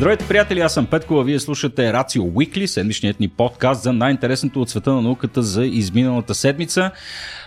[0.00, 4.62] Здравейте, приятели, аз съм Петко, а вие слушате Рацио Уикли, седмичният ни подкаст за най-интересното
[4.62, 6.90] от света на науката за изминалата седмица.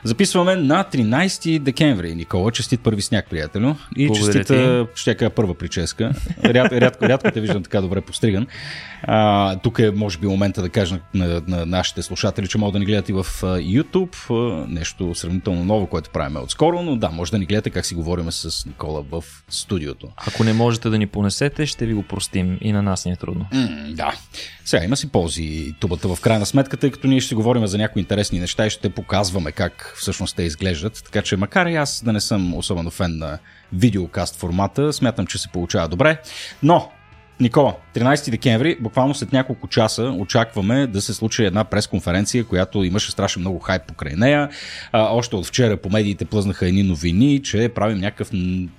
[0.04, 2.16] Записваме на 13 декември.
[2.16, 3.76] Никола, честит първи сняг, приятелю.
[3.98, 6.12] И Благодаря честита, ще кажа първа прическа.
[6.44, 8.48] Ряд, рядко, рядко те виждам така добре постриган.
[9.04, 12.74] А, тук е, може би, момента да кажа на, на, на нашите слушатели, че могат
[12.74, 14.66] да ни гледат и в YouTube.
[14.68, 18.32] Нещо сравнително ново, което правим отскоро, но да, може да ни гледате как си говорим
[18.32, 20.08] с Никола в студиото.
[20.28, 22.43] Ако не можете да ни понесете, ще ви го простим.
[22.62, 23.46] И на нас ни е трудно.
[23.54, 24.14] М, да.
[24.66, 28.00] Сега има си ползи тубата в крайна сметка, тъй като ние ще говорим за някои
[28.00, 31.02] интересни неща и ще показваме как всъщност те изглеждат.
[31.06, 33.40] Така че макар и аз да не съм особено фен на
[33.74, 36.22] видеокаст формата, смятам, че се получава добре.
[36.64, 36.92] Но
[37.44, 43.12] Никола, 13 декември, буквално след няколко часа очакваме да се случи една пресконференция, която имаше
[43.12, 44.50] страшно много хайп покрай нея.
[44.92, 48.30] А, още от вчера по медиите плъзнаха едни новини, че правим някакъв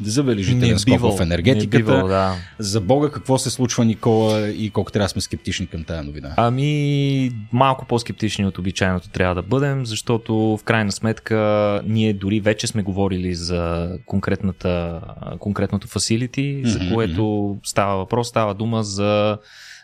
[0.02, 1.77] забележителен скок в енергетиката.
[1.77, 2.34] бивал, да.
[2.58, 6.34] За Бога, какво се случва, Никола, и колко трябва да сме скептични към тази новина?
[6.36, 12.67] Ами, малко по-скептични от обичайното трябва да бъдем, защото в крайна сметка ние дори вече
[12.67, 15.00] сме говорили за конкретната,
[15.39, 19.38] конкретното facility, за което става въпрос, става дума за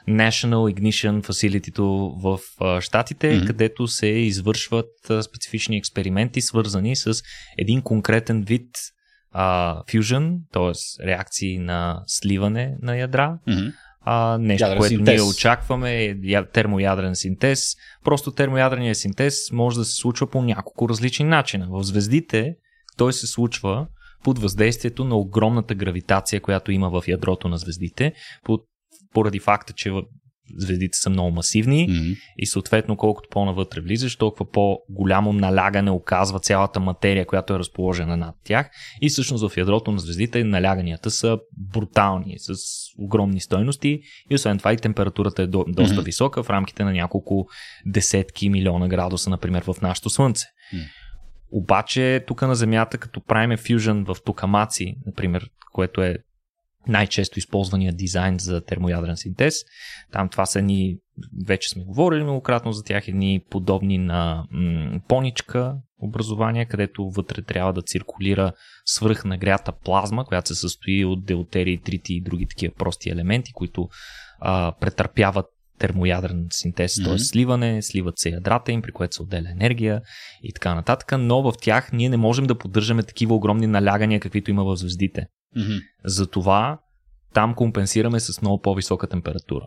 [0.09, 1.79] National Ignition Facility
[2.23, 2.39] в
[2.81, 3.47] Штатите, Мгм.
[3.47, 4.91] където се извършват
[5.23, 7.23] специфични експерименти, свързани с
[7.59, 8.69] един конкретен вид
[9.33, 10.73] а, fusion, т.е.
[11.07, 13.67] реакции на сливане на ядра, Мгм.
[14.03, 15.15] а, нещо, Ядрен което синтез.
[15.15, 16.15] ние очакваме е
[16.53, 17.75] термоядрен синтез.
[18.05, 21.69] Просто термоядреният синтез може да се случва по няколко различни начина.
[21.71, 22.55] В звездите
[22.97, 23.87] той се случва
[24.25, 28.13] под въздействието на огромната гравитация, която има в ядрото на звездите,
[28.45, 28.65] под-
[29.15, 29.93] поради факта, че
[30.57, 32.13] звездите са много масивни Мгм.
[32.39, 38.35] и съответно колкото по-навътре влизаш, толкова по-голямо налягане оказва цялата материя, която е разположена над
[38.45, 38.71] тях.
[39.03, 41.39] И всъщност в ядрото на звездите наляганията са
[41.73, 42.55] брутални, с
[42.99, 44.01] огромни стойности
[44.31, 46.03] и освен това и температурата е до, доста Мгм.
[46.05, 47.47] висока в рамките на няколко
[47.87, 50.47] десетки милиона градуса, например в нашето Слънце.
[50.73, 50.81] М.
[51.53, 56.17] Обаче тук на Земята, като правиме фюжън в токамаци, например, което е
[56.89, 59.55] най-често използвания дизайн за термоядрен синтез.
[60.13, 60.97] Там това са едни,
[61.47, 67.73] вече сме говорили многократно за тях, едни подобни на м- поничка образования, където вътре трябва
[67.73, 68.53] да циркулира
[68.85, 73.89] свръхнагрята плазма, която се състои от деутерии, трити и други такива прости елементи, които
[74.41, 75.47] а, претърпяват
[75.81, 77.09] термоядрен синтез, Мгм.
[77.09, 77.19] т.е.
[77.19, 80.03] сливане, сливат се ядрата им, при което се отделя енергия
[80.43, 84.51] и така нататък, но в тях ние не можем да поддържаме такива огромни налягания, каквито
[84.51, 85.27] има в звездите.
[85.57, 85.77] Мгм.
[86.05, 86.79] Затова
[87.35, 89.67] там компенсираме с много по-висока температура.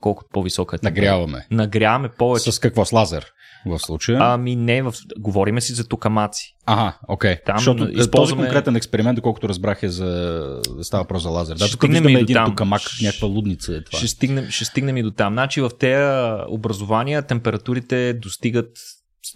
[0.00, 1.10] Колкото по-висока е температура.
[1.10, 1.46] Нагряваме.
[1.50, 2.52] Нагряваме повече.
[2.52, 2.84] С какво?
[2.84, 3.26] С лазер
[3.66, 4.18] в случая?
[4.20, 4.92] Ами не, в...
[5.18, 6.54] говориме си за токамаци.
[6.66, 7.36] Ага, окей.
[7.46, 10.60] Там Защото този използваме- конкретен експеримент, доколкото разбрах е за...
[10.82, 11.56] става въпрос за лазер.
[11.56, 12.46] Да, тук виждаме един там.
[12.46, 13.98] токамак, някаква лудница е това.
[13.98, 15.32] Ще стигнем, ще стигнем и до там.
[15.32, 16.04] Значи в тези
[16.48, 18.68] образования температурите достигат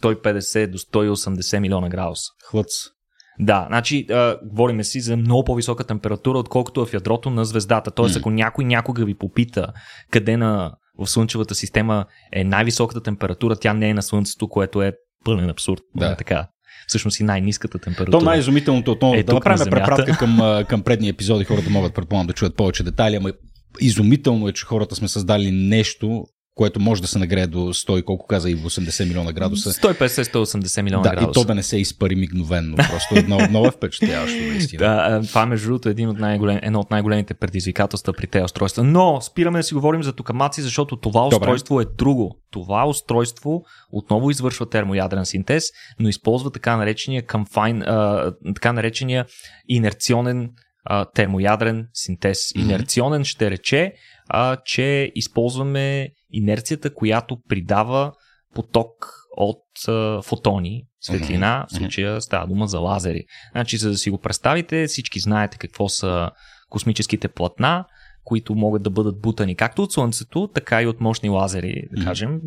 [0.03, 2.33] 150 до 180 милиона градуса.
[2.45, 2.67] Хлъц.
[3.41, 7.91] Да, значи а, говориме си за много по-висока температура, отколкото е в ядрото на звездата.
[7.91, 8.19] Тоест, М.
[8.19, 9.73] ако някой някога ви попита
[10.11, 14.93] къде на, в Слънчевата система е най-високата температура, тя не е на Слънцето, което е
[15.25, 15.81] пълен абсурд.
[15.97, 16.09] Да.
[16.09, 16.17] Да.
[16.17, 16.49] Така.
[16.87, 18.19] Всъщност и най-низката температура.
[18.19, 19.77] То най-изумителното отново, Е, да на направим Земята.
[19.77, 23.33] препратка към, към предни епизоди, хората могат предполагам да чуят повече детайли, ама
[23.81, 26.25] изумително е, че хората сме създали нещо,
[26.59, 29.73] което може да се нагрее до 100 и колко каза и 80 милиона градуса.
[29.73, 31.41] 150-180 милиона Да, и градуса.
[31.41, 32.77] то да не се изпари мигновенно.
[32.77, 34.79] Просто много, много е впечатляващо, наистина.
[34.79, 38.85] Да, това между другото е един от най-голем, едно от най-големите предизвикателства при тези устройства.
[38.85, 41.37] Но спираме да си говорим за токамаци, защото това Добре.
[41.37, 42.37] устройство е друго.
[42.51, 45.65] Това устройство отново извършва термоядрен синтез,
[46.01, 49.27] но използва така наречения, а, така наречения
[49.69, 50.51] инерционен
[50.85, 52.39] а, термоядрен синтез.
[52.55, 53.93] Инерционен ще рече,
[54.29, 58.13] а, че използваме инерцията, която придава
[58.55, 58.91] поток
[59.37, 61.79] от а, фотони, светлина, в Мгм.
[61.85, 63.25] случая става дума за лазери.
[63.53, 66.31] Значи, за да си го представите, всички знаете какво са
[66.71, 67.85] космическите платна,
[68.29, 72.41] които могат да бъдат бутани както от Слънцето, така и от мощни лазери, да кажем,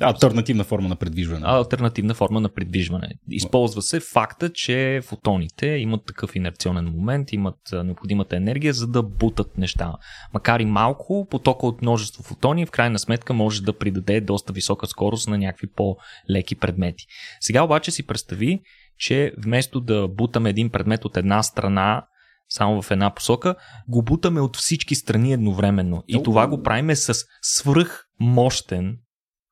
[0.00, 1.46] Альтернативна форма на предвижване.
[1.46, 3.08] альтернативна форма на придвижване.
[3.30, 9.58] Използва се факта, че фотоните имат такъв инерционен момент, имат необходимата енергия, за да бутат
[9.58, 9.92] неща.
[10.34, 14.86] Макар и малко, потока от множество фотони в крайна сметка може да придаде доста висока
[14.86, 17.06] скорост на някакви по-леки предмети.
[17.40, 18.60] Сега обаче си представи,
[18.98, 22.06] че вместо да бутаме един предмет от една страна,
[22.48, 23.54] само в една посока,
[23.88, 26.04] го бутаме от всички страни едновременно.
[26.08, 28.96] И това го правиме с свръх мощен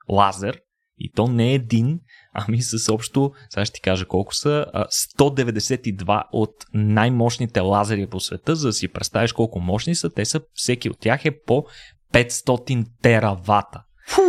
[0.08, 0.60] лазер
[0.98, 2.00] И то не е един,
[2.32, 4.66] ами с общо, сега ще ти кажа колко са,
[5.18, 10.40] 192 от най-мощните лазери по света, за да си представиш колко мощни са, те са,
[10.54, 11.64] всеки от тях е по
[12.12, 13.82] 500 теравата.
[14.08, 14.20] Фу.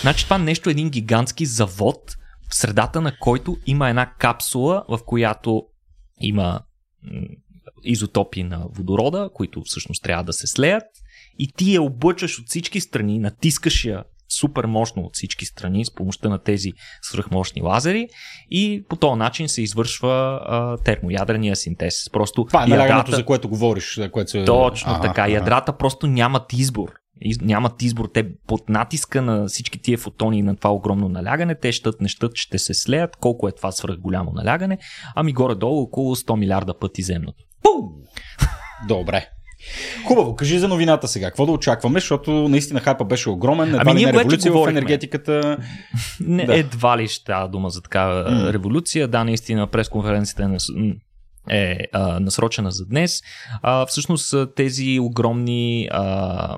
[0.00, 2.16] Значи това нещо е един гигантски завод,
[2.50, 5.62] в средата на който има една капсула, в която
[6.20, 6.60] има
[7.84, 10.84] изотопи на водорода, които всъщност трябва да се слеят
[11.38, 15.94] и ти я облъчваш от всички страни, натискаш я супер мощно от всички страни с
[15.94, 16.72] помощта на тези
[17.02, 18.08] свръхмощни лазери
[18.50, 22.10] и по този начин се извършва а, термоядрения синтез.
[22.12, 23.96] Просто Това е налягането, за което говориш.
[23.96, 24.44] За което се...
[24.44, 25.22] Точно а, така.
[25.22, 26.92] А, ядрата просто нямат избор.
[27.40, 28.08] Нямат избор.
[28.14, 32.32] Те под натиска на всички тия фотони на това огромно налягане, те щат, не щат,
[32.34, 33.16] ще се слеят.
[33.16, 34.78] Колко е това свръх голямо налягане?
[35.14, 37.44] Ами горе-долу около 100 милиарда пъти земното.
[38.88, 39.28] Добре.
[40.06, 41.26] Хубаво, кажи за новината сега.
[41.26, 43.68] Какво да очакваме, защото наистина хайпа беше огромен.
[43.68, 45.58] Едва ами, ние не революция в енергетиката.
[46.20, 46.58] Не, да.
[46.58, 48.52] Едва ли ще дума за такава mm.
[48.52, 49.08] революция.
[49.08, 50.46] Да, наистина пресконференцията е
[51.50, 53.22] е а, насрочена за днес.
[53.62, 56.56] А, всъщност тези огромни а,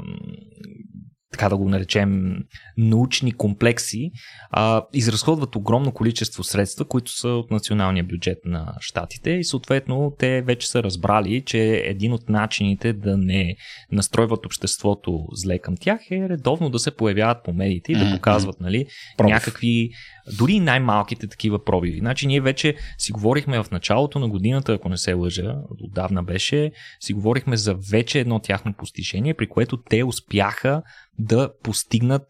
[1.36, 2.36] така да го наречем,
[2.78, 4.10] научни комплекси,
[4.50, 10.42] а, изразходват огромно количество средства, които са от националния бюджет на щатите и съответно те
[10.42, 13.56] вече са разбрали, че един от начините да не
[13.92, 18.60] настройват обществото зле към тях е редовно да се появяват по медиите и да показват
[18.60, 18.86] нали,
[19.20, 19.90] някакви,
[20.38, 21.98] дори най-малките такива пробиви.
[21.98, 26.72] Значи ние вече си говорихме в началото на годината, ако не се лъжа, отдавна беше,
[27.00, 30.82] си говорихме за вече едно тяхно постижение, при което те успяха
[31.18, 32.22] да постигнат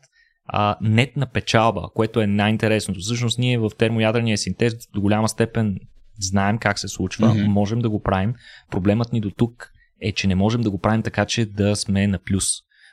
[0.49, 3.01] а, нетна печалба, което е най-интересното.
[3.01, 5.79] Всъщност ние в термоядрения синтез до голяма степен
[6.21, 7.47] знаем как се случва, mm-hmm.
[7.47, 8.35] можем да го правим.
[8.71, 12.07] Проблемът ни до тук е, че не можем да го правим така, че да сме
[12.07, 12.47] на плюс.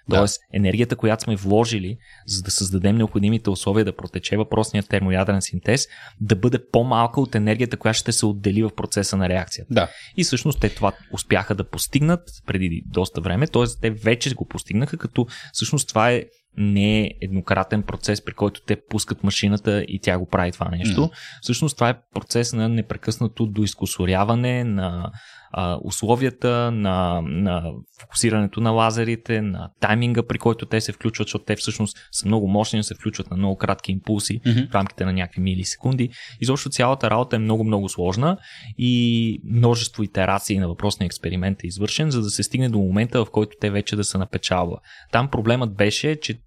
[0.09, 0.57] Тоест, да.
[0.57, 1.97] енергията, която сме вложили,
[2.27, 5.87] за да създадем необходимите условия да протече въпросният термоядрен синтез,
[6.21, 9.73] да бъде по-малка от енергията, която ще се отдели в процеса на реакцията.
[9.73, 9.89] Да.
[10.17, 13.63] И всъщност те това успяха да постигнат преди доста време, т.е.
[13.81, 16.23] те вече го постигнаха, като всъщност това е
[16.57, 21.01] не е еднократен процес, при който те пускат машината и тя го прави това нещо.
[21.01, 21.11] Mm.
[21.41, 25.11] Всъщност това е процес на непрекъснато доизкусоряване на
[25.55, 27.71] а, условията, на, на
[28.01, 32.47] фокусирането на лазерите, на тайминга, при който те се включват, защото те всъщност са много
[32.47, 34.71] мощни, се включват на много кратки импулси mm-hmm.
[34.71, 36.09] в рамките на някакви милисекунди.
[36.41, 38.37] Изобщо цялата работа е много-много сложна
[38.77, 43.31] и множество итерации на въпросния експеримент е извършен, за да се стигне до момента, в
[43.31, 44.77] който те вече да са на печалба.
[45.11, 46.39] Там проблемът беше, че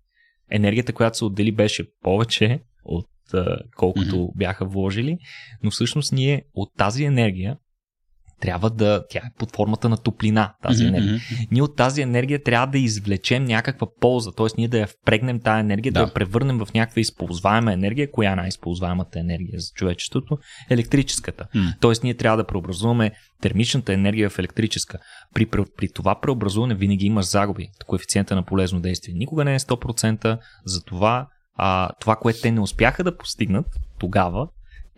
[0.50, 3.06] енергията, която се отдели, беше повече от
[3.76, 4.36] колкото mm-hmm.
[4.36, 5.18] бяха вложили,
[5.62, 7.56] но всъщност ние от тази енергия
[8.40, 9.04] трябва да.
[9.10, 10.88] Тя е под формата на топлина, тази mm-hmm.
[10.88, 11.20] енергия.
[11.50, 14.46] Ние от тази енергия трябва да извлечем някаква полза, т.е.
[14.58, 18.10] ние да я впрегнем тази енергия, да, да я превърнем в някаква използваема енергия.
[18.10, 20.38] Коя е най-използваемата енергия за човечеството?
[20.70, 21.46] Електрическата.
[21.54, 21.74] Mm.
[21.80, 23.12] Тоест ние трябва да преобразуваме
[23.42, 24.98] термичната енергия в електрическа.
[25.34, 27.68] При, при, при това преобразуване винаги има загуби.
[27.86, 33.04] Коефициента на полезно действие никога не е 100%, затова а, това, което те не успяха
[33.04, 33.66] да постигнат
[33.98, 34.48] тогава,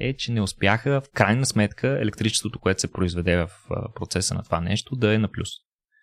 [0.01, 3.51] е, че не успяха в крайна сметка електричеството, което се произведе в
[3.95, 5.49] процеса на това нещо, да е на плюс.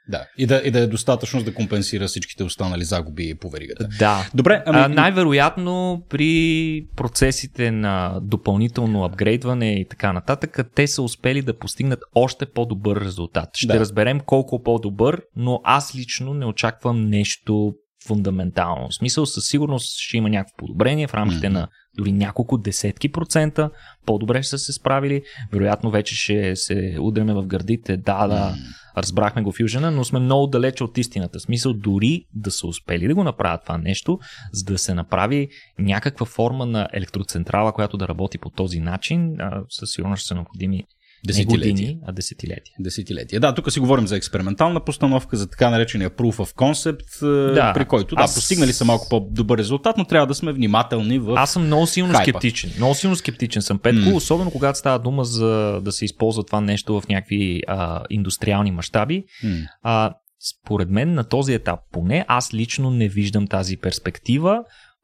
[0.07, 3.87] Да, и да, и да е достатъчно да компенсира всичките останали загуби по веригата.
[3.99, 4.29] Да.
[4.33, 4.79] Добре, ами...
[4.79, 11.99] а, най-вероятно при процесите на допълнително апгрейдване и така нататък, те са успели да постигнат
[12.15, 13.49] още по-добър резултат.
[13.53, 13.79] Ще да.
[13.79, 17.73] разберем колко по-добър, но аз лично не очаквам нещо
[18.07, 18.87] фундаментално.
[18.89, 21.53] В смисъл, със сигурност ще има някакво подобрение в рамките mm-hmm.
[21.53, 23.69] на дори няколко десетки процента.
[24.05, 25.21] По-добре ще са се справили.
[25.51, 27.97] Вероятно вече ще се удреме в гърдите.
[27.97, 28.97] Да, да, mm-hmm.
[28.97, 31.39] разбрахме го фюжена, но сме много далече от истината.
[31.39, 34.19] В смисъл, дори да са успели да го направят това нещо,
[34.53, 35.47] за да се направи
[35.79, 39.37] някаква форма на електроцентрала, която да работи по този начин,
[39.69, 40.83] със сигурност ще са необходими
[41.27, 41.73] Десетилетия.
[41.73, 42.75] години, а десетилетия.
[42.79, 43.39] Десетилетия.
[43.39, 47.85] Да, тук си говорим за експериментална постановка, за така наречения proof of concept, да, при
[47.85, 48.35] който, да, аз...
[48.35, 52.13] постигнали са малко по-добър резултат, но трябва да сме внимателни в Аз съм много силно
[52.13, 52.29] хайпа.
[52.29, 52.71] скептичен.
[52.77, 54.15] Много силно скептичен съм, Петко, mm.
[54.15, 59.23] особено когато става дума за да се използва това нещо в някакви а, индустриални мащаби.
[59.43, 59.67] Mm.
[59.83, 64.63] А, според мен на този етап поне аз лично не виждам тази перспектива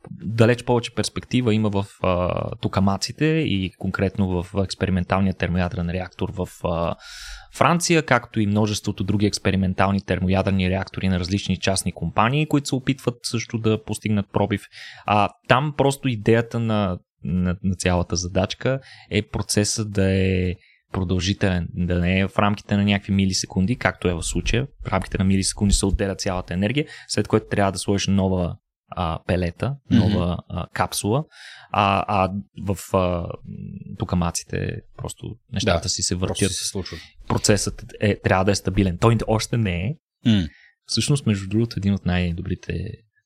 [0.10, 6.96] далеч повече перспектива има в а, токамаците и конкретно в експерименталния термоядрен реактор в а,
[7.54, 13.16] Франция, както и множеството други експериментални термоядрени реактори на различни частни компании, които се опитват
[13.24, 14.62] също да постигнат пробив.
[15.06, 18.80] А, там просто идеята на, на, на цялата задачка
[19.10, 20.56] е процеса да е
[20.92, 24.68] продължителен, да не е в рамките на някакви милисекунди, както е в случая.
[24.86, 28.56] В рамките на милисекунди се отделя цялата енергия, след което трябва да сложиш нова
[28.92, 31.24] а, пелета, нова а, капсула,
[31.72, 32.32] а, а
[32.68, 33.26] в а,
[34.00, 36.52] тукамаците просто нещата Да, си се въртят.
[36.52, 36.98] се случва.
[37.28, 38.98] Процесът е, трябва да е стабилен.
[38.98, 39.96] Той още не е.
[40.26, 40.48] М.
[40.86, 42.74] Всъщност, между другото, един от най-добрите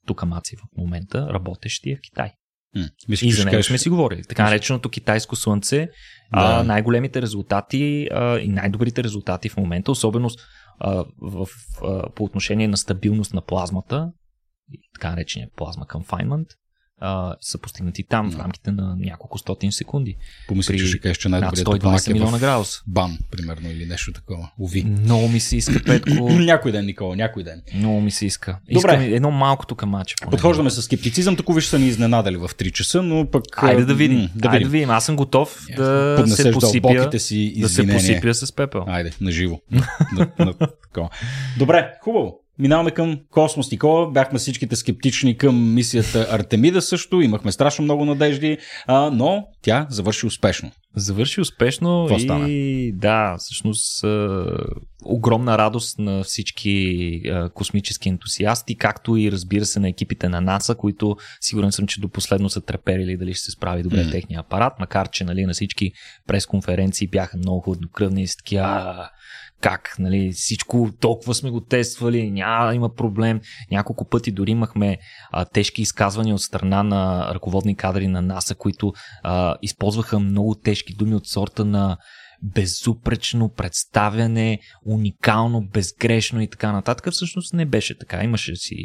[0.07, 2.31] тукамаци в момента, работещи е в Китай.
[2.75, 2.85] М.
[3.09, 4.23] Мислиш, И за него сме си говорили.
[4.23, 5.87] Така нареченото китайско слънце.
[6.31, 6.63] А, Да.
[6.63, 10.29] най-големите резултати а, и най-добрите резултати в момента, особено
[10.79, 11.47] а, в,
[11.83, 14.11] а, по отношение на стабилност на плазмата,
[14.93, 15.85] така наречения плазма
[16.99, 18.43] а, са постигнати там в Да.
[18.43, 20.15] рамките на няколко стотин секунди.
[20.47, 22.81] Помислих, че ще кажеш, че най-добрият 120 токамак е милиона в градуса.
[22.87, 24.51] бан, примерно, или нещо такова.
[24.59, 24.83] Уви.
[24.83, 26.29] Много ми се иска, Петко.
[26.29, 27.61] някой ден, Никола, някой ден.
[27.73, 28.59] Много ми се иска.
[28.73, 28.91] Добре.
[28.91, 30.15] Искам едно малко тук маче.
[30.31, 33.43] Подхождаме с скептицизъм, тако виж са ни изненадали в 3 часа, но пък...
[33.63, 34.17] Айде да м, видим.
[34.17, 34.71] Да Айде да видим.
[34.71, 34.89] видим.
[34.89, 38.83] Аз съм готов да се Поднесеш посипя, дълбоките си да се посипя с пепел.
[38.87, 39.61] Айде, наживо.
[40.13, 41.09] на, на.
[41.57, 42.39] Добре, хубаво.
[42.59, 44.11] Минаваме към Космос Никола.
[44.11, 47.21] Бяхме всичките скептични към мисията Артемида също.
[47.21, 48.57] Имахме страшно много надежди,
[48.87, 50.71] а, но тя завърши успешно.
[50.95, 52.47] Завърши успешно Какво и стана?
[52.93, 54.27] да, всъщност е,
[55.05, 56.71] огромна радост на всички
[57.25, 62.01] е, космически ентусиасти, както и разбира се на екипите на НАСА, които сигурен съм, че
[62.01, 64.11] до последно са треперили дали ще се справи добре М.
[64.11, 65.91] техния апарат, макар че нали, на всички
[66.27, 69.09] пресконференции бяха много хладнокръвни и с такива «А,
[69.61, 73.41] как, нали, всичко толкова сме го тествали, няма да има проблем.
[73.71, 74.97] Няколко пъти дори имахме
[75.31, 78.93] а, тежки изказвания от страна на ръководни кадри на НАСА, които
[79.23, 81.97] а, използваха много тежки думи от сорта на
[82.43, 87.13] безупречно представяне, уникално, безгрешно и така нататък.
[87.13, 88.23] Всъщност не беше така.
[88.23, 88.75] Имаше си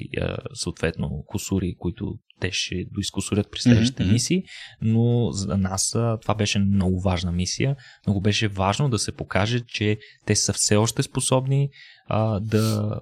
[0.54, 4.12] съответно косури, които те ще доискусурят при следващите мгм.
[4.12, 4.42] мисии,
[4.82, 5.90] но за нас
[6.22, 7.76] това беше много важна мисия.
[8.06, 11.68] Много беше важно да се покаже, че те са все още способни
[12.10, 12.94] а, да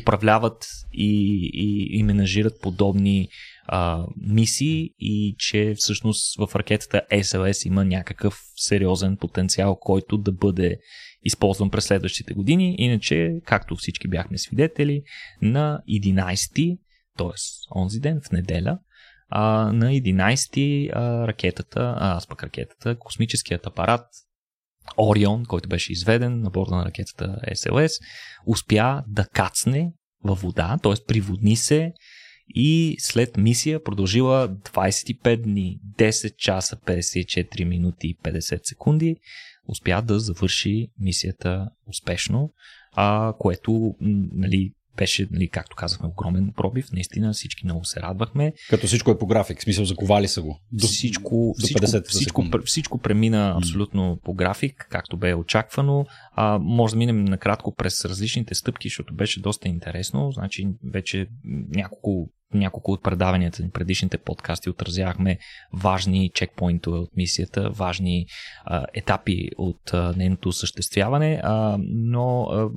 [0.00, 3.28] управляват и, и, и менажират подобни
[3.66, 10.78] а, мисии и че всъщност в ракетата SLS има някакъв сериозен потенциал, който да бъде
[11.22, 12.74] използван през следващите години.
[12.78, 15.02] Иначе, както всички бяхме свидетели,
[15.42, 16.78] на 11
[17.18, 17.32] т.е.
[17.76, 18.78] онзи ден, в неделя,
[19.28, 24.06] а, на 11 а, ракетата, аз пък ракетата, космическият апарат
[24.98, 27.90] Орион, който беше изведен на борда на ракетата SLS,
[28.46, 29.92] успя да кацне
[30.24, 30.92] във вода, т.е.
[31.06, 31.92] приводни се
[32.54, 39.16] и след мисия продължила 25 дни, 10 часа, 54 минути и 50 секунди,
[39.68, 42.52] успя да завърши мисията успешно,
[42.92, 43.94] а, което
[44.32, 46.86] нали, беше, нали, както казахме, огромен пробив.
[46.92, 48.52] Наистина всички много се радвахме.
[48.70, 50.60] Като всичко е по график, в смисъл заковали са го.
[50.72, 56.06] До, всичко, до всичко, 50 всичко, пр- всичко премина абсолютно по график, както бе очаквано.
[56.32, 60.32] А, може да минем накратко през различните стъпки, защото беше доста интересно.
[60.32, 61.26] Значи вече
[61.68, 65.38] няколко няколко от предаванията ни, предишните подкасти отразявахме
[65.72, 68.26] важни чекпоинтове от мисията, важни
[68.64, 72.68] а, етапи от а, нейното осъществяване, а, но а,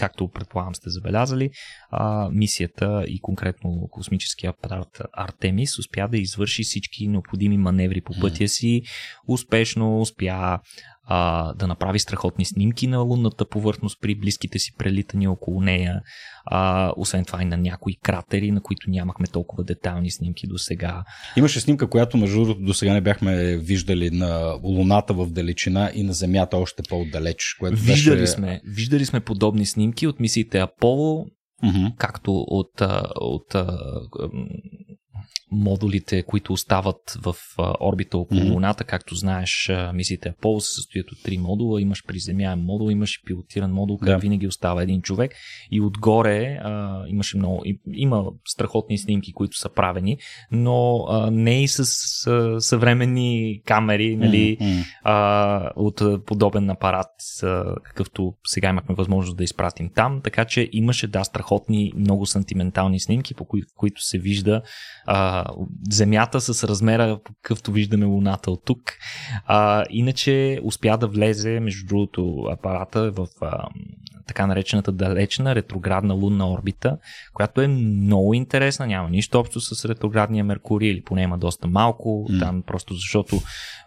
[0.00, 1.50] както предполагам сте забелязали,
[1.90, 8.48] а, мисията и конкретно космическия апарат Артемис успя да извърши всички необходими маневри по пътя
[8.48, 8.82] си,
[9.28, 10.60] успешно успя
[11.12, 16.00] а, да направи страхотни снимки на лунната повърхност при близките си прелитания около нея,
[16.44, 21.04] а, освен това и на някои кратери, на които нямахме толкова детайлни снимки до сега.
[21.36, 26.02] Имаше снимка, която между другото до сега не бяхме виждали на Луната в далечина и
[26.02, 27.56] на Земята още по-отдалеч.
[27.60, 28.32] Което Виждали беше...
[28.32, 31.26] сме, виждали сме подобни снимки от мисиите Аполо,
[31.62, 31.86] Мгм.
[31.98, 32.80] както от,
[33.20, 33.66] от м,
[35.52, 37.34] модулите, които остават в
[37.80, 38.40] орбита около.
[38.44, 38.84] Луната.
[38.84, 41.80] Както знаеш, а, мисиите Аполо се състоят от три модула.
[41.82, 44.20] Имаш приземяем модул, имаш и пилотиран модул, където Да.
[44.20, 45.32] винаги остава един човек.
[45.70, 47.62] И отгоре а, имаше много.
[47.64, 50.18] и- Има страхотни снимки, които са правени,
[50.52, 51.80] но а, не и с
[52.26, 53.30] а, съвременни
[53.64, 54.58] камери, нали,
[55.04, 57.10] а, от подобен апарат,
[57.42, 60.20] а, какъвто сега имахме възможност да изпратим там.
[60.24, 64.62] Така че имаше, да, страхотни, много сантиментални снимки, по кои, които се вижда
[65.06, 65.39] а,
[65.90, 68.80] Земята с размера, какъвто виждаме Луната от тук.
[69.46, 73.68] А, иначе успя да влезе, между другото, апарата в а,
[74.26, 76.98] така наречената далечна ретроградна лунна орбита,
[77.34, 82.26] която е много интересна, няма нищо общо с ретроградния Меркурий, или поне има доста малко,
[82.30, 82.38] М.
[82.38, 83.36] там просто защото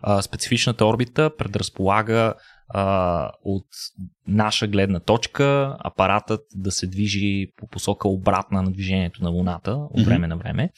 [0.02, 2.34] а, специфичната орбита предразполага
[2.74, 3.66] а, от
[4.28, 10.06] наша гледна точка апаратът да се движи по посока обратна на движението на Луната от
[10.06, 10.70] време на време.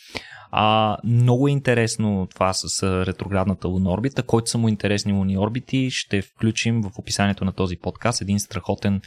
[0.52, 4.24] А, много е интересно това с ретроградната лунна орбита.
[4.24, 9.02] Който са му интересни луни орбити, ще включим в описанието на този подкаст един страхотен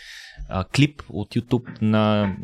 [0.49, 2.37] а, клип от YouTube на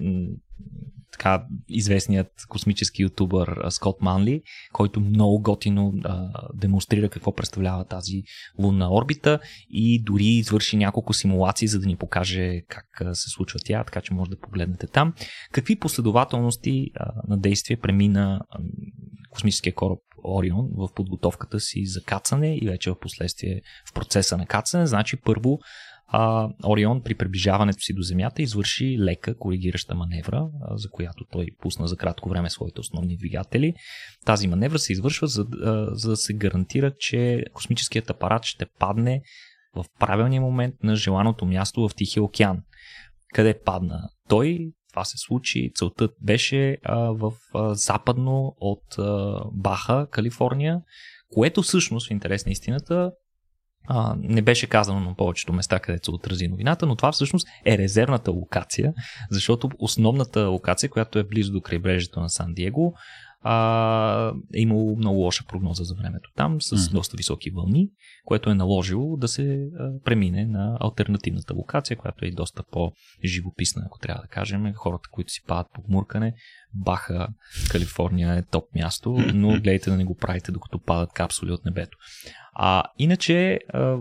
[1.14, 4.42] така известният космически ютубър Скот Манли,
[4.72, 8.22] който много готино а, демонстрира какво представлява тази
[8.58, 9.40] лунна орбита
[9.70, 14.14] и дори извърши няколко симулации, за да ни покаже как се случва тя, така че
[14.14, 15.14] може да погледнете там.
[15.52, 18.58] Какви последователности а, на действие премина а,
[19.30, 24.46] космическия кораб Орион в подготовката си за кацане и вече в последствие в процеса на
[24.46, 24.86] кацане.
[24.86, 25.58] Значи първо
[26.16, 31.88] а, Орион при приближаването си до Земята извърши лека коригираща маневра, за която той пусна
[31.88, 33.74] за кратко време своите основни двигатели.
[34.24, 35.46] Тази маневра се извършва за,
[35.92, 39.22] за да се гарантира, че космическият апарат ще падне
[39.76, 42.62] в правилния момент на желаното място в Тихия океан.
[43.34, 44.72] Къде падна той?
[44.90, 45.70] Това се случи.
[45.74, 50.80] Целта беше а, в а, западно от а, Баха, Калифорния,
[51.32, 53.12] което всъщност, в интерес на истината,
[53.86, 57.78] а, не беше казано на повечето места, където се отрази новината, но това всъщност е
[57.78, 58.92] резервната локация,
[59.30, 62.94] защото основната локация, която е близо до крайбрежието на Сан Диего,
[63.46, 66.92] а, е имало много лоша прогноза за времето там, с mm.
[66.92, 67.88] доста високи вълни,
[68.24, 73.82] което е наложило да се а, премине на альтернативната локация, която е и доста по-живописна,
[73.86, 74.72] ако трябва да кажем.
[74.74, 76.34] Хората, които си падат по гмуркане,
[76.74, 77.28] Баха,
[77.70, 81.98] Калифорния е топ място, но гледайте да не го правите, докато падат капсули от небето.
[82.54, 83.96] А иначе, а,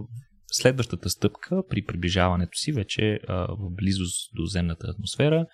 [0.52, 5.46] следващата стъпка при приближаването си вече а, в близост до земната атмосфера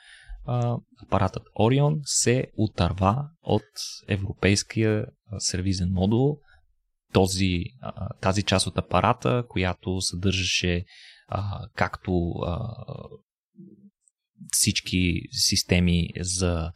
[1.04, 3.64] апаратът Orion се отърва от
[4.08, 5.06] европейския
[5.38, 6.38] сервизен модул,
[7.14, 7.64] този,
[8.22, 10.86] тази част от апарата, която съдържаше
[11.76, 12.34] както
[14.52, 16.72] всички системи за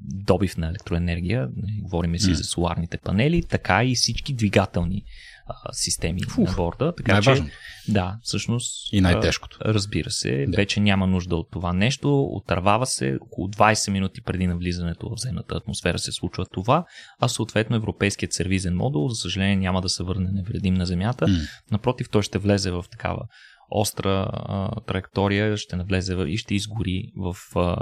[0.00, 1.48] добив на електроенергия,
[1.82, 2.32] говорим си mm.
[2.32, 5.02] за соларните панели, така и всички двигателни
[5.46, 6.94] а, системи Фух, на борда.
[6.96, 7.46] Така най-важно.
[7.46, 8.92] че, да, всъщност.
[8.92, 9.58] И най-тежкото.
[9.64, 10.56] Разбира се, да.
[10.56, 12.22] вече няма нужда от това нещо.
[12.22, 16.84] Отървава се около 20 минути преди навлизането в земната атмосфера се случва това,
[17.20, 21.26] а съответно европейският сервизен модул, за съжаление, няма да се върне невредим на Земята.
[21.26, 21.48] Mm.
[21.70, 23.22] Напротив, той ще влезе в такава
[23.70, 27.76] остра а, траектория ще навлезе и ще изгори в а,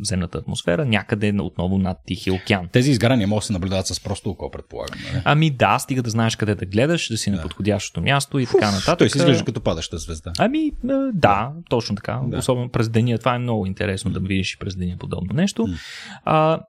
[0.00, 2.68] земната атмосфера, някъде отново над Тихия океан.
[2.72, 4.98] Тези изгарания могат да се наблюдават с просто око, предполагам.
[5.04, 5.12] Не?
[5.12, 5.22] Нали?
[5.24, 7.36] Ами да, стига да знаеш къде да гледаш, да си да.
[7.36, 8.98] на подходящото място и Фуф, така нататък.
[8.98, 10.32] Той си изглежда като падаща звезда.
[10.38, 10.70] Ами
[11.12, 12.20] да, точно така.
[12.26, 12.38] Да.
[12.38, 13.18] Особено през деня.
[13.18, 14.14] Това е много интересно mm.
[14.14, 15.66] да видиш и през деня подобно нещо.
[15.66, 15.78] Mm.
[16.24, 16.60] А,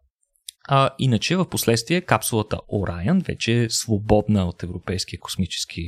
[0.70, 5.82] а, иначе в последствие капсулата Orion, вече е свободна от европейския космически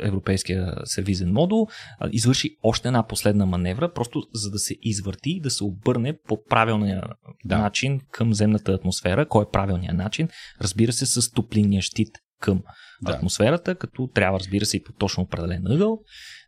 [0.00, 1.68] европейския сервизен модул,
[2.12, 6.44] извърши още една последна маневра, просто за да се извърти и да се обърне по
[6.44, 7.02] правилния
[7.44, 7.58] да.
[7.58, 9.28] начин към земната атмосфера.
[9.28, 10.28] Кой е правилният начин?
[10.60, 12.62] Разбира се, с топлинния щит към
[13.02, 13.12] да.
[13.12, 16.00] атмосферата, като трябва, разбира се, и по точно определен ъгъл,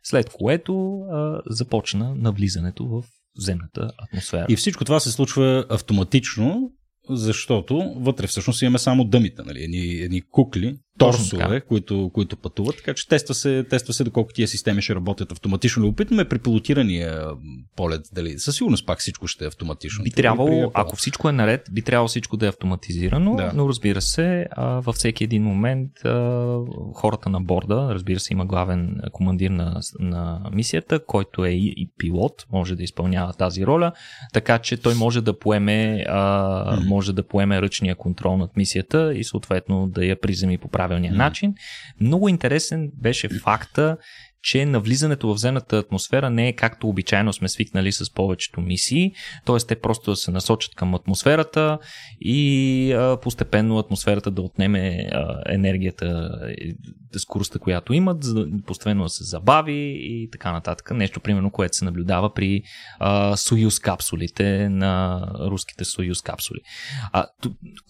[0.03, 3.03] след което а, започна навлизането в
[3.37, 4.45] земната атмосфера.
[4.49, 6.71] И всичко това се случва автоматично,
[7.09, 9.63] защото вътре всъщност имаме само дъмите, нали?
[9.63, 14.47] едни, едни кукли, торсове, които, които пътуват, така че тества се, тества се доколко тия
[14.47, 15.83] системи ще работят автоматично.
[15.83, 17.25] Любопитно е при пилотирания
[17.75, 20.03] полет, дали със сигурност пак всичко ще е автоматично.
[20.03, 23.51] Би трябвало, ако всичко е наред, би трябвало всичко да е автоматизирано, да.
[23.55, 25.91] но разбира се, във всеки един момент
[26.95, 31.89] хората на борда, разбира се, има главен командир на, на мисията, който е и, и
[31.97, 33.91] пилот, може да изпълнява тази роля,
[34.33, 36.05] така че той може да поеме,
[36.87, 41.13] може да поеме ръчния контрол над мисията и съответно да я приземи по правилно правилния
[41.13, 41.17] mm.
[41.17, 41.53] начин.
[42.01, 43.97] Много интересен беше факта,
[44.41, 49.11] че навлизането в земната атмосфера не е както обичайно сме свикнали с повечето мисии,
[49.45, 49.57] т.е.
[49.67, 51.77] те просто да се насочат към атмосферата
[52.21, 56.29] и а, постепенно атмосферата да отнеме а, енергията,
[57.17, 60.91] скоростта, която имат, за да постепенно да се забави и така нататък.
[60.91, 62.63] Нещо, примерно, което се наблюдава при
[62.99, 66.59] а, Союз капсулите на руските Союз капсули.
[67.11, 67.25] А,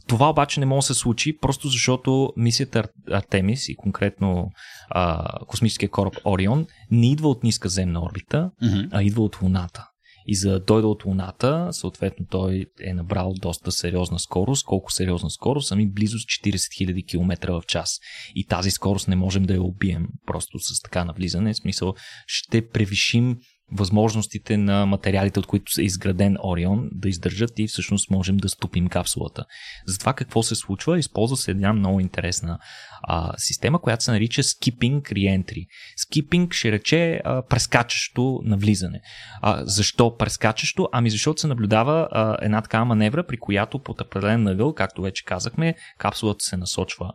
[0.08, 4.52] това обаче не може да се случи, просто защото мисията Артемис и конкретно
[4.90, 8.90] а, космическия кораб Орион не идва от ниска земна орбита, mm-hmm.
[8.92, 9.89] а идва от Луната.
[10.32, 14.66] И за да дойде от Луната, съответно той е набрал доста сериозна скорост.
[14.66, 15.72] Колко сериозна скорост?
[15.72, 18.00] Ами близо с 40 000 км в час.
[18.36, 21.54] И тази скорост не можем да я убием просто с така навлизане.
[21.54, 21.96] В смисъл
[22.28, 23.38] ще превишим
[23.72, 28.88] възможностите на материалите, от които е изграден Орион, да издържат и всъщност можем да ступим
[28.88, 29.46] капсулата.
[29.86, 31.00] За това какво се случва?
[31.00, 32.60] Използва се една много интересна
[33.04, 35.66] а, система, която се нарича Skipping Reentry.
[36.00, 39.02] Skipping ще рече а, прескачащо навлизане.
[39.42, 40.90] А, защо прескачащо?
[40.92, 45.26] Ами защото се наблюдава а, една такава маневра, при която под определен ъгъл, както вече
[45.26, 47.14] казахме, капсулата се насочва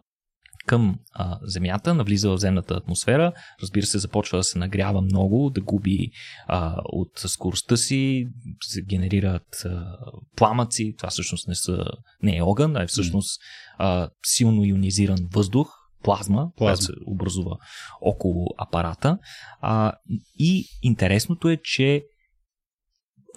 [0.66, 5.60] към а, Земята, навлиза в земната атмосфера, разбира се, започва да се нагрява много, да
[5.60, 6.10] губи
[6.46, 8.28] а, от скоростта си,
[8.62, 9.96] се генерират а,
[10.36, 11.84] пламъци, това всъщност не, са,
[12.22, 13.40] не е огън, а е всъщност
[13.78, 15.72] а, силно ионизиран въздух,
[16.02, 16.52] плазма, плазма.
[16.56, 17.56] която се образува
[18.00, 19.18] около апарата.
[19.60, 19.92] А,
[20.38, 22.02] и интересното е, че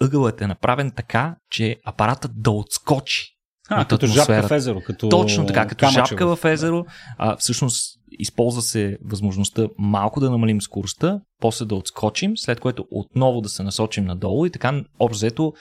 [0.01, 3.36] ъгълът е направен така, че апаратът да отскочи
[3.69, 4.81] а, като жабка в езеро.
[4.81, 6.85] Като Точно така, като жабка в езеро.
[7.17, 13.41] А, всъщност използва се възможността малко да намалим скоростта, после да отскочим, след което отново
[13.41, 15.53] да се насочим надолу и така общо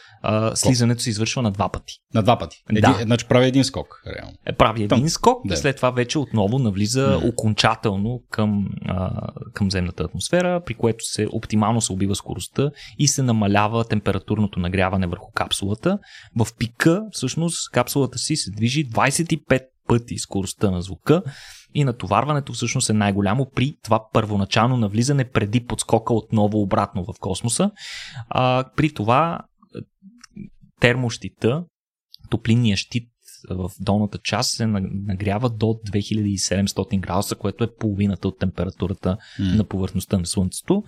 [0.55, 1.95] слизането се извършва на два пъти.
[2.15, 2.57] На два пъти.
[2.71, 2.99] Еди, да.
[3.03, 4.37] Значи прави един скок, реално.
[4.47, 5.09] Е, прави един Там.
[5.09, 5.55] скок да.
[5.55, 7.29] и след това вече отново навлиза mm.
[7.29, 13.23] окончателно към, а, към земната атмосфера, при което се оптимално се убива скоростта и се
[13.23, 15.99] намалява температурното нагряване върху капсулата.
[16.37, 21.23] В пика, всъщност, капсулата си се движи 25 пъти скоростта на звука
[21.77, 27.71] и натоварването всъщност е най-голямо при това първоначално навлизане преди подскока отново обратно в космоса.
[28.29, 29.81] А, при това е,
[30.81, 31.65] термощита,
[32.31, 33.09] топлинния щит
[33.51, 39.57] в долната част се нагрява до 2700 градуса, което е половината от температурата mm.
[39.57, 40.83] на повърхността на Слънцето.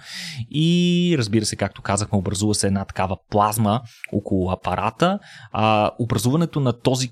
[0.51, 3.81] И разбира се, както казахме, образува се една такава плазма
[4.13, 5.19] около апарата.
[5.53, 7.11] А, образуването на този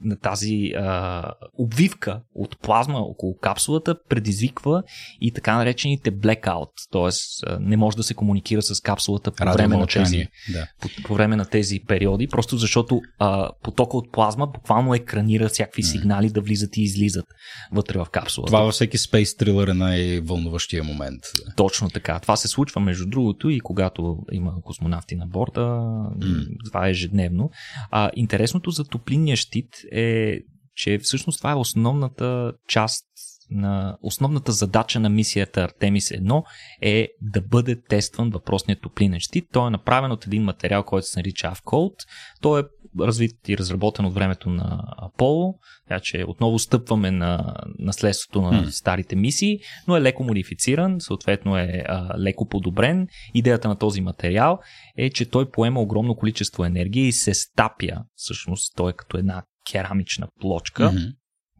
[0.00, 1.24] на тази а,
[1.58, 4.82] обвивка от плазма около капсулата предизвиква
[5.20, 7.56] и така наречените blackout, т.е.
[7.60, 10.66] не може да се комуникира с капсулата по време, на тези, да.
[10.80, 15.82] по, по време на тези периоди, просто защото а, потока от плазма буквално екранира всякакви
[15.82, 17.26] сигнали да влизат и излизат
[17.72, 18.50] вътре в капсулата.
[18.50, 21.20] Това във всеки спейс трилър е най-вълнуващия момент.
[21.56, 22.18] Точно така.
[22.18, 26.46] Това се случва между другото и когато има космонавти на борда, mm.
[26.64, 27.50] това е ежедневно.
[27.90, 30.38] А, интересното за топлинния щит е,
[30.74, 33.04] че всъщност това е основната част
[33.50, 36.42] на основната задача на мисията Артемис 1
[36.82, 39.44] е да бъде тестван въпросният топлинен щит.
[39.52, 42.06] Той е направен от един материал, който се нарича Avcode.
[42.40, 42.64] Той е
[43.00, 49.16] развит и разработен от времето на Аполо, така че отново стъпваме на наследството на старите
[49.16, 53.08] мисии, но е леко модифициран, съответно е а, леко подобрен.
[53.34, 54.58] Идеята на този материал
[54.96, 59.42] е, че той поема огромно количество енергия и се стапя, всъщност той е като една
[59.70, 61.12] керамична плочка, mm-hmm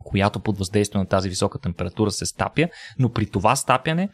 [0.05, 2.69] която под въздействие на тази висока температура се стапя,
[2.99, 4.09] но при това стапяне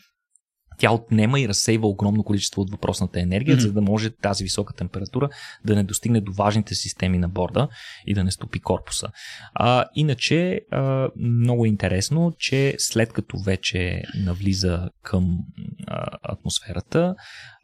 [0.79, 3.61] тя отнема и разсейва огромно количество от въпросната енергия, mm-hmm.
[3.61, 5.29] за да може тази висока температура
[5.65, 7.69] да не достигне до важните системи на борда
[8.07, 9.09] и да не стопи корпуса.
[9.55, 15.39] А, иначе, а, много е интересно, че след като вече навлиза към
[15.87, 17.15] а, атмосферата,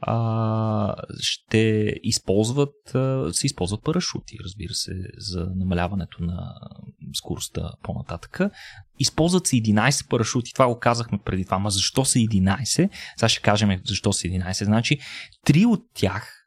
[0.00, 6.54] а, ще използват, а, се използват парашути, разбира се, за намаляването на
[7.14, 8.40] скоростта по-нататък.
[8.98, 12.88] Използват се 11 парашути, това го казахме преди това, ма защо са 11?
[13.16, 14.64] Сега ще кажем защо са 11.
[14.64, 14.98] Значи,
[15.44, 16.46] три от тях,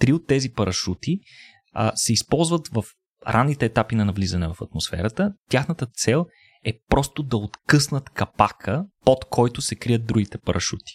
[0.00, 1.18] три от тези парашути
[1.72, 2.84] а, се използват в
[3.28, 5.32] ранните етапи на навлизане в атмосферата.
[5.50, 6.26] Тяхната цел
[6.64, 10.92] е просто да откъснат капака, под който се крият другите парашути.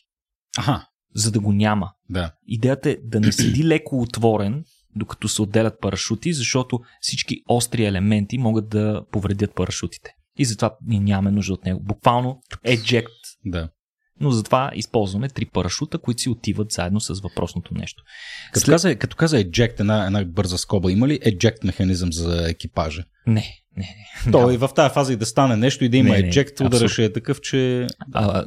[0.58, 1.92] Ага за да го няма.
[2.10, 2.32] Да.
[2.48, 4.64] Идеята е да не седи леко отворен,
[4.96, 10.12] докато се отделят парашути, защото всички остри елементи могат да повредят парашутите.
[10.38, 11.80] И затова ние нямаме нужда от него.
[11.84, 13.08] Буквално eject.
[13.46, 13.70] Да.
[14.20, 18.04] Но затова използваме три парашута, които си отиват заедно с въпросното нещо.
[18.54, 18.74] Като, След...
[18.74, 23.04] каза, като каза eject, една, една бърза скоба, има ли eject механизъм за екипажа?
[23.28, 23.64] Не.
[23.78, 24.32] Не, не.
[24.32, 27.14] То и в тази фаза и да стане нещо и да има eject, ударъш е
[27.14, 27.88] такъв, че...
[28.14, 28.44] А,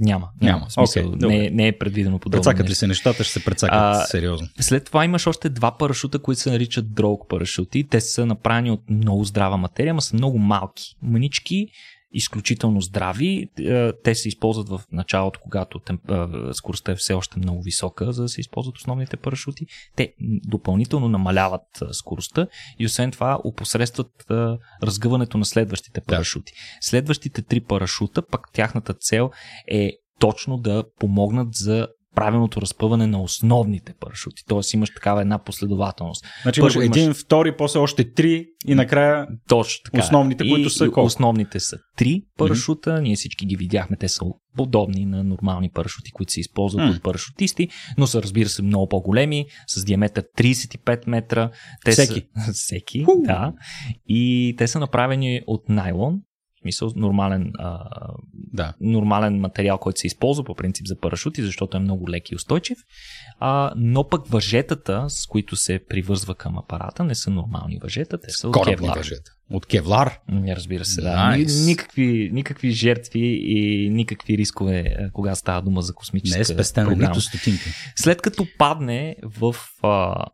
[0.00, 0.28] няма.
[0.42, 0.70] Няма.
[0.70, 4.04] Смисъл, okay, не, не е предвидено подобно Прецакат ли се нещата, ще се прецакат а,
[4.04, 4.48] сериозно.
[4.60, 7.84] След това имаш още два парашута, които се наричат дрог парашути.
[7.90, 10.96] Те са направени от много здрава материя, но са много малки.
[11.02, 11.68] Манички,
[12.12, 13.48] изключително здрави.
[13.58, 16.10] Е, те се използват в началото, когато темп...
[16.10, 19.66] Е, скоростта е все още много висока, за да се използват основните парашути.
[19.96, 20.14] Те
[20.48, 22.46] допълнително намаляват е, скоростта
[22.78, 24.24] и освен това опосредстват
[24.82, 26.52] разгъването на следващите парашути.
[26.52, 26.58] Да.
[26.80, 29.30] Следващите три парашута, пък тяхната цел
[29.68, 34.42] е точно да помогнат за правилното разпъване на основните парашути.
[34.48, 36.24] Тоест имаш такава една последователност.
[36.42, 39.98] Значи Първо имаш един, втори, после още три и накрая Точно така.
[40.04, 41.06] основните, и, които са колко?
[41.06, 43.00] Основните са три парашута, mm-hmm.
[43.00, 44.24] ние всички ги видяхме, те са
[44.56, 46.96] подобни на нормални парашути, които се използват mm.
[46.96, 51.50] от парашутисти, но са разбира се много по-големи, с диаметър 35 метра.
[51.84, 52.22] Те всеки.
[52.44, 53.52] Са, всеки, да.
[54.06, 56.20] И те са направени от найлон,
[56.66, 57.78] Мисъл, нормален, а,
[58.52, 58.74] Да.
[58.80, 62.78] нормален материал, който се използва по принцип за парашути, защото е много лек и устойчив.
[63.40, 68.30] А, но пък въжетата, с които се привързва към апарата, не са нормални въжета, те
[68.30, 68.96] са от Корабни кевлар.
[68.96, 69.30] въжета.
[69.50, 70.18] От кевлар.
[70.28, 71.08] Не, разбира се, да.
[71.08, 71.66] Nice.
[71.66, 76.88] Никакви, никакви жертви и никакви рискове, а, кога става дума за космическа Не е спестена
[76.88, 77.08] програма.
[77.08, 77.64] нито стотинка.
[77.96, 80.24] След като падне в, а,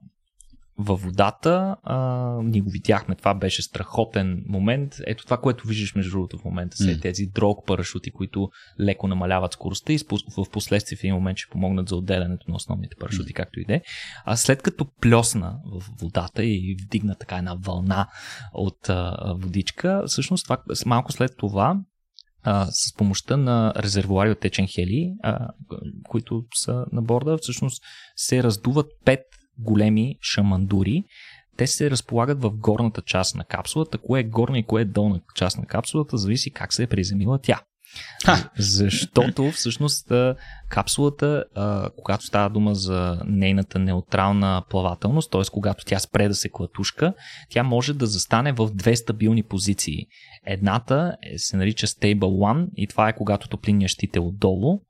[0.79, 1.97] във водата, а,
[2.43, 4.95] ние го видяхме, това беше страхотен момент.
[5.07, 7.01] Ето това, което виждаш между другото в момента, са М.
[7.03, 8.49] тези дрог парашути, които
[8.81, 9.99] леко намаляват скоростта и
[10.37, 13.75] в последствие в един момент ще помогнат за отделянето на основните парашути, както и да
[13.75, 13.81] е.
[14.25, 18.09] А след като плесна в водата и вдигна така една вълна
[18.53, 21.81] от а, водичка, всъщност това, малко след това
[22.43, 25.49] а, с помощта на резервуари от течен хели, а,
[26.09, 27.83] които са на борда, всъщност
[28.17, 29.21] се раздуват пет
[29.59, 31.05] големи шамандури.
[31.57, 33.99] Те се разполагат в горната част на капсулата.
[33.99, 37.39] Кое е горна и кое е долна част на капсулата, зависи как се е приземила
[37.39, 37.61] тя.
[38.25, 38.51] Ха!
[38.59, 40.13] Защото всъщност
[40.69, 45.43] капсулата, а, когато става дума за нейната неутрална плавателност, т.е.
[45.53, 47.15] когато тя спре да се клатушка,
[47.51, 50.07] тя може да застане в две стабилни позиции.
[50.47, 54.81] Едната е, се нарича Stable One и това е когато топлинният щит е отдолу,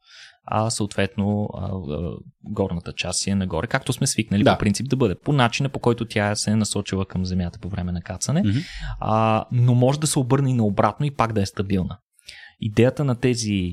[0.45, 4.55] а съответно а, а, горната част си е нагоре, както сме свикнали Да.
[4.55, 5.15] по принцип да бъде.
[5.15, 8.59] По начина по който тя се е насочила към земята по време на кацане, Мгм.
[9.01, 11.99] а, но може да се обърне и наобратно и пак да е стабилна.
[12.61, 13.73] Идеята на тези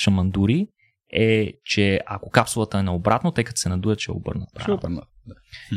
[0.00, 0.66] шамандури
[1.12, 4.48] е, че ако капсулата е наобратно, те като се надуят, ще обърнат.
[4.60, 5.02] Ще правилно.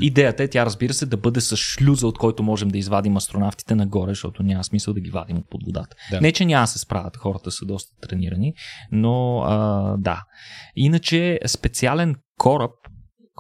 [0.02, 3.76] Идеята е тя, разбира се, да бъде с шлюза, от който можем да извадим астронавтите
[3.76, 5.96] нагоре, защото няма смисъл да ги вадим от под водата.
[6.12, 6.22] Да.
[6.22, 8.54] Не, че няма се справят, хората са доста тренирани,
[8.92, 10.24] но а, да.
[10.76, 12.72] Иначе специален кораб,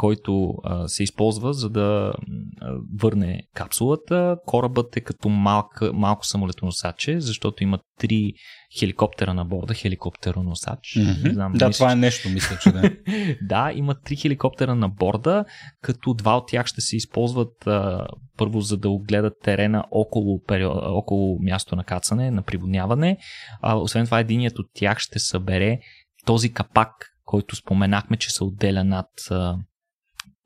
[0.01, 2.13] който а, се използва за да
[2.61, 4.37] а, върне капсулата.
[4.45, 8.33] Корабът е като малка, малко самолетоносаче, защото има три
[8.79, 10.95] хеликоптера на борда, хеликоптероносач.
[11.23, 12.91] Не знам, Да, мисля, това е нещо, мисля, че да.
[13.41, 15.45] да, има три хеликоптера на борда,
[15.81, 20.77] като два от тях ще се използват а, първо за да огледат терена около, период,
[20.81, 23.17] около място на кацане, на приводняване.
[23.61, 25.79] А, освен това, единият от тях ще събере
[26.25, 26.89] този капак,
[27.23, 29.57] който споменахме, че се отделя над а,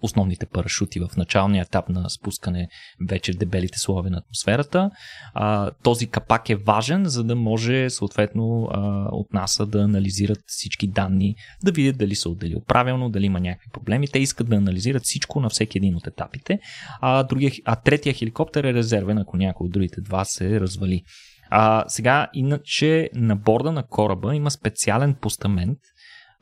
[0.01, 2.67] основните парашути в началния етап на спускане
[3.09, 4.89] вече в дебелите слоеве на атмосферата.
[5.33, 10.87] А, този капак е важен, за да може съответно а, от НАСА да анализират всички
[10.87, 14.07] данни, да видят дали са отделил правилно, дали има някакви проблеми.
[14.07, 16.59] Те искат да анализират всичко на всеки един от етапите.
[17.01, 21.03] А, другия, а третия хеликоптер е резервен, ако някой от другите два се развали.
[21.49, 25.77] А, сега, иначе на борда на кораба има специален постамент,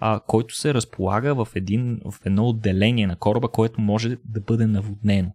[0.06, 4.68] а, който се разполага в, един, в едно отделение на кораба, което може да бъде
[4.68, 5.32] наводнено.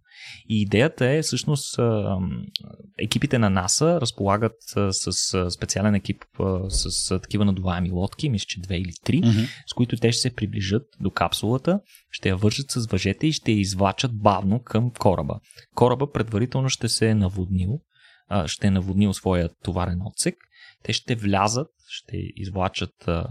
[0.49, 2.17] И идеята е всъщност а,
[2.99, 8.29] екипите на НАСА разполагат а, с а, специален екип а, с а, такива надуваеми лодки,
[8.29, 9.39] мисля, че две или три, Мгм.
[9.67, 11.79] с които те ще се приближат до капсулата,
[12.11, 15.39] ще я вържат с въжете и ще я извлачат бавно към кораба.
[15.75, 17.79] Кораба предварително ще се е наводнил,
[18.27, 20.35] а, ще е наводнил своя товарен отсек,
[20.83, 23.07] те ще влязат, ще извлачат.
[23.07, 23.25] А,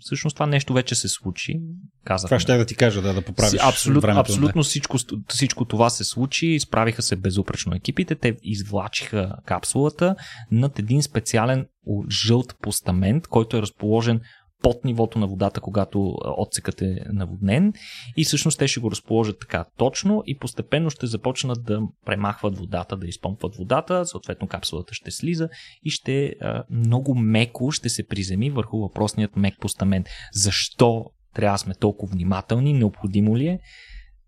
[0.00, 1.60] всъщност това нещо вече се случи.
[2.04, 2.28] Казахме.
[2.28, 4.20] Това ще да ти кажа, да, да поправиш Абсолютно, времето.
[4.20, 10.16] абсолютно всичко, всичко това се случи, справиха се безупречно екипите, те извлачиха капсулата
[10.50, 11.66] над един специален
[12.10, 14.20] жълт постамент, който е разположен
[14.62, 17.72] под нивото на водата, когато отсекът е наводнен
[18.16, 22.96] и всъщност те ще го разположат така точно и постепенно ще започнат да премахват водата,
[22.96, 25.48] да изпомпват водата, съответно капсулата ще слиза
[25.84, 26.34] и ще
[26.70, 30.06] много меко ще се приземи върху въпросният мек постамент.
[30.32, 33.60] Защо трябва да сме толкова внимателни, необходимо ли е?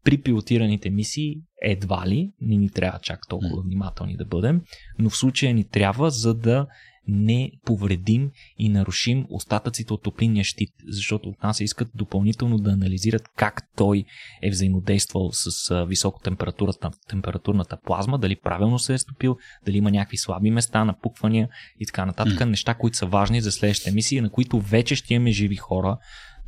[0.04, 4.60] При пилотираните мисии едва ли, не ни трябва чак толкова внимателни да бъдем,
[4.98, 6.66] но в случая ни трябва, за да
[7.08, 13.22] не повредим и нарушим остатъците от топлинния щит, защото от нас искат допълнително да анализират
[13.36, 14.04] как той
[14.42, 19.36] е взаимодействал с високотемпературната температурната плазма, дали правилно се е стопил,
[19.66, 21.48] дали има някакви слаби места, напуквания
[21.80, 22.40] и така нататък.
[22.40, 22.46] М.
[22.46, 25.98] Неща, които са важни за следващите мисии, на които вече ще имаме живи хора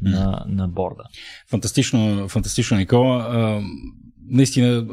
[0.03, 1.03] на, на борда.
[1.51, 3.17] Фантастично, фантастично, Никола.
[3.17, 3.63] А,
[4.31, 4.87] наистина,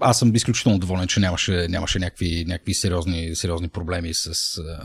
[0.00, 4.34] аз съм изключително доволен, че нямаше, нямаше някакви, някакви сериозни, сериозни проблеми с,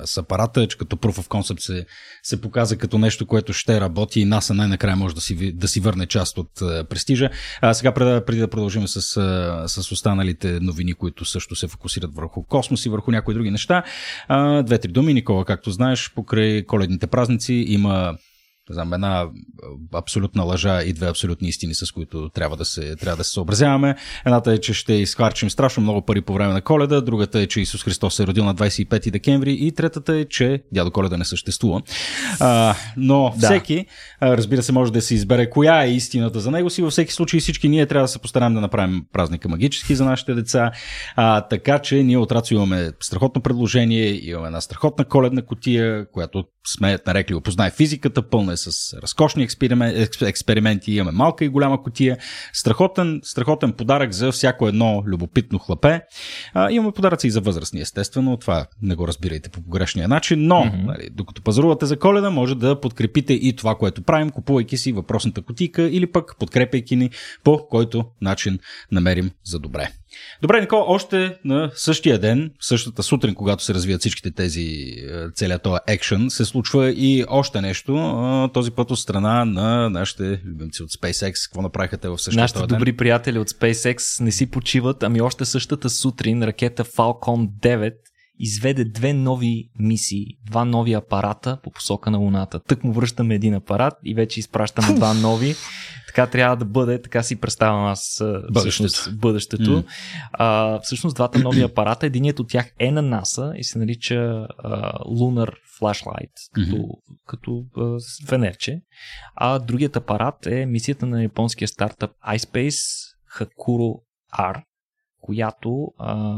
[0.05, 1.85] с апарата, че като Proof of Concept се,
[2.23, 5.79] се показа като нещо, което ще работи и НАСА най-накрая може да си, да си
[5.79, 6.51] върне част от
[6.89, 7.29] престижа.
[7.61, 9.01] А сега преди, преди да продължим с,
[9.67, 13.83] с останалите новини, които също се фокусират върху космос и върху някои други неща,
[14.63, 18.17] две-три думи, Никола, както знаеш, покрай коледните празници има
[18.69, 19.27] знам, една
[19.93, 23.95] абсолютна лъжа и две абсолютни истини, с които трябва да се, трябва да се съобразяваме.
[24.25, 27.61] Едната е, че ще изхарчим страшно много пари по време на коледа, другата е, че
[27.61, 31.25] Исус Христос се е родил на 25 декември и третата е, че дядо Коледа не
[31.25, 31.81] съществува.
[32.39, 33.47] А, но да.
[33.47, 33.85] всеки,
[34.21, 36.81] разбира се, може да се избере коя е истината за него си.
[36.81, 40.33] Във всеки случай всички ние трябва да се постараем да направим празника магически за нашите
[40.33, 40.71] деца.
[41.15, 46.43] А, така че ние от Рацио имаме страхотно предложение, имаме една страхотна коледна котия, която
[46.67, 49.47] сме нарекли опознай физиката, пълна е с разкошни
[50.21, 52.17] експерименти, имаме малка и голяма котия.
[52.53, 56.01] Страхотен, страхотен подарък за всяко едно любопитно хлапе.
[56.53, 58.37] А, имаме подаръци и за възрастни, естествено.
[58.37, 60.85] Това не го разбирайте по погрешния начин, но mm-hmm.
[60.85, 65.41] нали, докато пазарувате за коледа, може да подкрепите и това, което правим, купувайки си въпросната
[65.41, 67.09] котика или пък подкрепяйки ни
[67.43, 68.59] по който начин
[68.91, 69.89] намерим за добре.
[70.41, 75.63] Добре, Никола, още на същия ден, същата сутрин, когато се развият всичките тези, е, целият
[75.63, 80.89] този екшен, се случва и още нещо, този път от страна на нашите любимци от
[80.89, 81.49] SpaceX.
[81.49, 85.45] Какво направиха те в същия Нашите добри приятели от SpaceX не си почиват, ами още
[85.45, 87.93] същата сутрин ракета Falcon 9
[88.39, 92.59] изведе две нови мисии, два нови апарата по посока на Луната.
[92.59, 95.55] Тък му връщаме един апарат и вече изпращаме два нови.
[96.09, 99.17] Така трябва да бъде, така си представям аз бъдещето.
[99.17, 99.71] бъдещето.
[99.71, 99.85] Mm.
[100.31, 104.99] А, всъщност двата нови апарата, единият от тях е на НАСА и се нарича а,
[104.99, 107.17] Lunar Flashlight, като, mm-hmm.
[107.27, 108.81] като а, венерче.
[109.35, 112.81] А другият апарат е мисията на японския стартъп iSpace
[113.37, 114.01] Hakuro
[114.39, 114.63] R,
[115.21, 116.37] която а,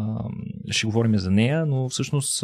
[0.71, 2.43] ще говорим за нея, но всъщност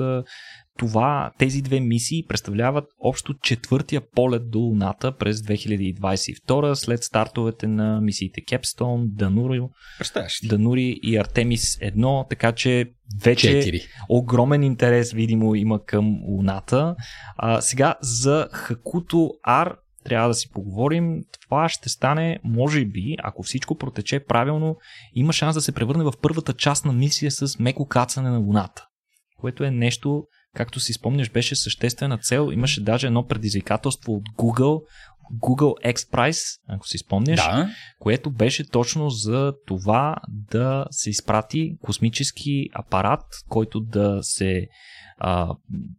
[0.78, 8.02] това, тези две мисии представляват общо четвъртия полет до Луната през 2022 след стартовете на
[8.02, 9.62] мисиите Кепстон, Данури,
[10.44, 12.92] Данури и Артемис 1, така че
[13.24, 13.82] вече 4.
[14.10, 16.96] огромен интерес видимо има към Луната.
[17.38, 19.76] А, сега за Хакуто Ар
[20.08, 21.22] трябва да си поговорим.
[21.42, 24.78] Това ще стане, може би, ако всичко протече правилно,
[25.14, 28.86] има шанс да се превърне в първата част на мисия с меко кацане на Луната.
[29.40, 30.24] Което е нещо,
[30.56, 32.50] както си спомняш, беше съществена цел.
[32.54, 34.82] Имаше даже едно предизвикателство от Google,
[35.34, 37.70] Google X Prize, ако си спомняш, да.
[38.00, 44.68] което беше точно за това да се изпрати космически апарат, който да се
[45.18, 45.56] а,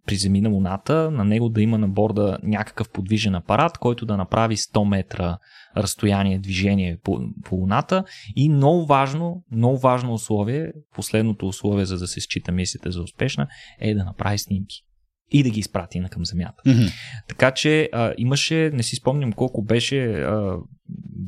[0.06, 4.56] приземи на Луната, на него да има на борда някакъв подвижен апарат, който да направи
[4.56, 5.38] 100 метра
[5.76, 8.04] разстояние движение по, по Луната
[8.36, 13.46] и много важно, много важно условие, последното условие за да се счита мисията за успешна
[13.80, 14.84] е да направи снимки
[15.30, 16.62] и да ги изпрати на към Земята.
[16.66, 16.92] Mm-hmm.
[17.28, 20.56] Така че а, имаше, не си спомням колко беше, а,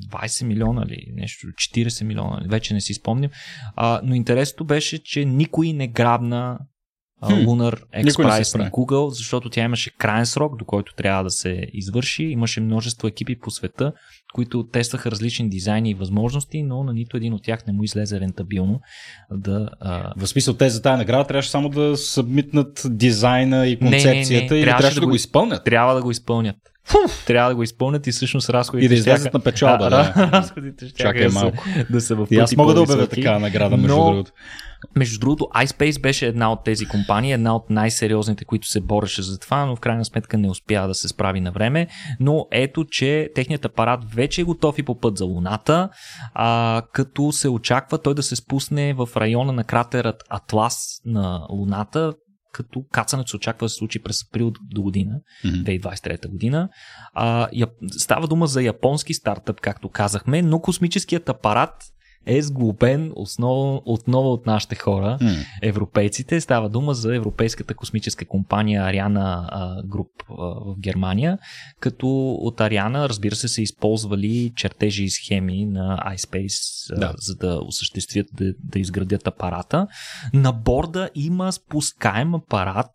[0.09, 3.31] 20 милиона или нещо, 40 милиона, вече не си спомням,
[3.77, 6.59] а, но интересното беше, че никой не грабна
[7.23, 11.67] Lunar X Prize на Google, защото тя имаше крайен срок, до който трябва да се
[11.73, 12.23] извърши.
[12.23, 13.93] Имаше множество екипи по света,
[14.35, 18.21] които тестваха различни дизайни и възможности, но на нито един от тях не му излезе
[18.21, 18.81] рентабилно
[19.31, 19.69] да...
[19.81, 20.13] А...
[20.17, 24.55] В смисъл, те за тази награда трябваше само да събмитнат дизайна и концепцията не, не,
[24.55, 24.59] не.
[24.59, 25.65] или трябваше да, да го изпълнят?
[25.65, 26.57] Трябва да го изпълнят.
[27.27, 28.85] Трябва да го изпълнят и всъщност разходите.
[28.85, 30.15] И да излезат на печалба, да.
[30.33, 31.65] разходите ще Чакай малко.
[31.91, 34.33] Да са в и аз мога да обявя така награда, между но, другото.
[34.97, 39.39] Между другото, iSpace беше една от тези компании, една от най-сериозните, които се бореше за
[39.39, 41.89] това, но в крайна сметка не успя да се справи на време.
[42.21, 45.89] Но ето, че техният апарат вече е готов и по път за Луната,
[46.35, 52.13] а, като се очаква той да се спусне в района на кратерът Атлас на Луната,
[52.53, 55.81] като кацането се очаква да се случи през април до година, mm-hmm.
[55.81, 56.69] 2023 година.
[57.13, 57.49] А,
[57.91, 61.73] става дума за японски стартъп, както казахме, но космическият апарат
[62.27, 65.47] е сглобен основ, отново от нашите хора, mm.
[65.63, 66.41] европейците.
[66.41, 69.49] Става дума за европейската космическа компания Ариана
[69.87, 71.39] Груп в Германия,
[71.81, 77.15] като от Ариана, разбира се, са използвали чертежи и схеми на iSpace, да.
[77.19, 79.87] за да осъществят, да, да изградят апарата.
[80.35, 82.91] На борда има спускаем апарат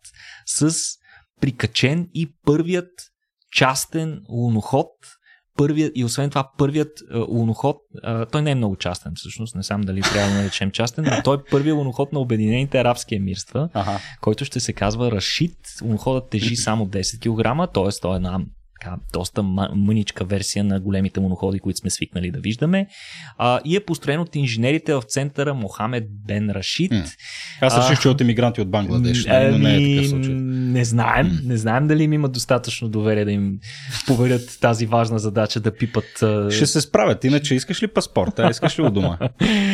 [0.46, 0.74] с
[1.40, 2.90] прикачен и първият
[3.52, 4.88] частен луноход
[5.56, 9.62] първият, и освен това първият а, луноход, а, той не е много частен всъщност, не
[9.62, 13.68] знам дали трябва да наречем частен, но той е първият луноход на Обединените арабски емирства,
[13.74, 14.00] ага.
[14.20, 15.56] който ще се казва Рашид.
[15.82, 18.00] Луноходът тежи само 10 кг, т.е.
[18.02, 18.40] той е една
[18.80, 22.86] така, доста мъничка версия на големите моноходи, които сме свикнали да виждаме.
[23.38, 26.92] А, и е построен от инженерите в центъра Мохамед Бен Рашид.
[27.60, 30.34] Аз реших, че от емигранти от Бангладеш, а, но не е такъв случай.
[30.34, 31.46] Не знаем, mm.
[31.46, 33.58] не знаем дали им имат достатъчно доверие да им
[34.06, 36.24] поверят тази важна задача да пипат.
[36.50, 39.18] Ще се справят, иначе искаш ли паспорта, искаш ли у дома?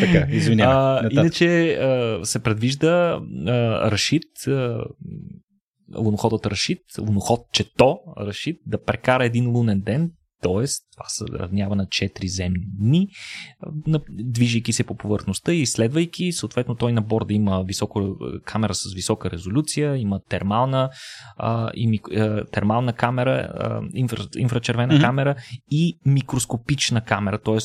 [0.00, 1.08] така, извинявай.
[1.10, 4.78] иначе а, се предвижда а, Рашид а,
[5.96, 10.12] луноходът Рашид, луноходчето Рашид да прекара един лунен ден
[10.42, 10.66] т.е.
[10.92, 13.08] това се равнява на 4 земни дни,
[14.10, 16.32] движейки се по повърхността и изследвайки.
[16.32, 20.90] Съответно, той на борда има високо, камера с висока резолюция, има термална,
[21.36, 25.00] а, и, а, термална камера, а, инфра, инфрачервена mm-hmm.
[25.00, 25.34] камера
[25.70, 27.58] и микроскопична камера, т.е.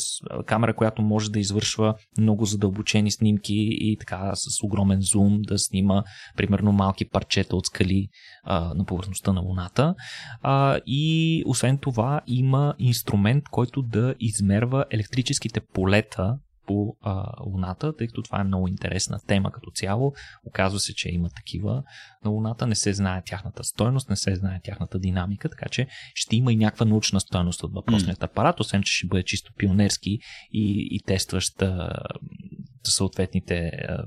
[0.45, 6.03] камера, която може да извършва много задълбочени снимки и така с огромен зум да снима
[6.37, 8.07] примерно малки парчета от скали
[8.47, 9.95] а, на повърхността на Луната.
[10.41, 16.37] А, и освен това има инструмент, който да измерва електрическите полета
[16.67, 20.13] по а, Луната, тъй като това е много интересна тема като цяло.
[20.45, 21.83] Оказва се, че има такива
[22.25, 26.35] на Луната, не се знае тяхната стойност, не се знае тяхната динамика, така че ще
[26.35, 30.19] има и някаква научна стойност от въпросният апарат, освен че ще бъде чисто пионерски
[30.51, 31.89] и, и тестващ а,
[32.83, 34.03] съответните а,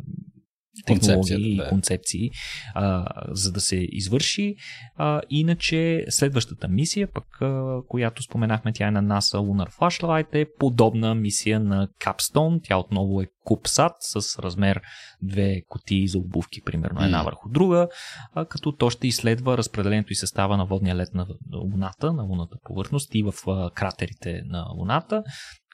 [0.87, 2.31] технологии и концепции,
[2.75, 4.55] а, за да се извърши.
[4.97, 10.47] А, иначе следващата мисия, пък, а, която споменахме, тя е на NASA Lunar Flashlight, е
[10.59, 12.61] подобна мисия на Capstone.
[12.63, 14.81] Тя отново е купсат с размер
[15.23, 17.89] две кутии за обувки, примерно една върху друга,
[18.35, 22.57] а, като то ще изследва разпределението и състава на водния лед на Луната, на луната
[22.65, 25.23] повърхност и в а, кратерите на Луната,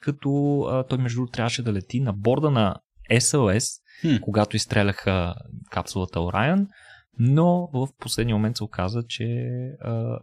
[0.03, 2.75] като а, той между другото трябваше да лети на борда на
[3.11, 4.15] SLS, хм.
[4.21, 5.35] когато изстреляха
[5.71, 6.65] капсулата Orion,
[7.19, 9.23] но в последния момент се оказа, че
[9.81, 10.19] а,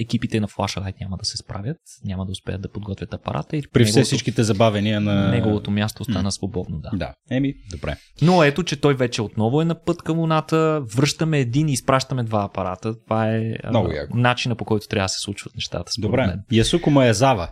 [0.00, 3.56] екипите на Flashlight няма да се справят, няма да успеят да подготвят апарата.
[3.56, 5.28] И При все всичките забавения на...
[5.28, 6.90] Неговото място остана свободно, да.
[6.92, 7.96] Да, еми, добре.
[8.22, 12.22] Но ето, че той вече отново е на път към Луната, връщаме един и изпращаме
[12.22, 12.94] два апарата.
[13.04, 15.92] Това е Много а, начина по който трябва да се случват нещата.
[15.98, 16.42] Добре, мен.
[16.52, 17.48] Ясуко Маязава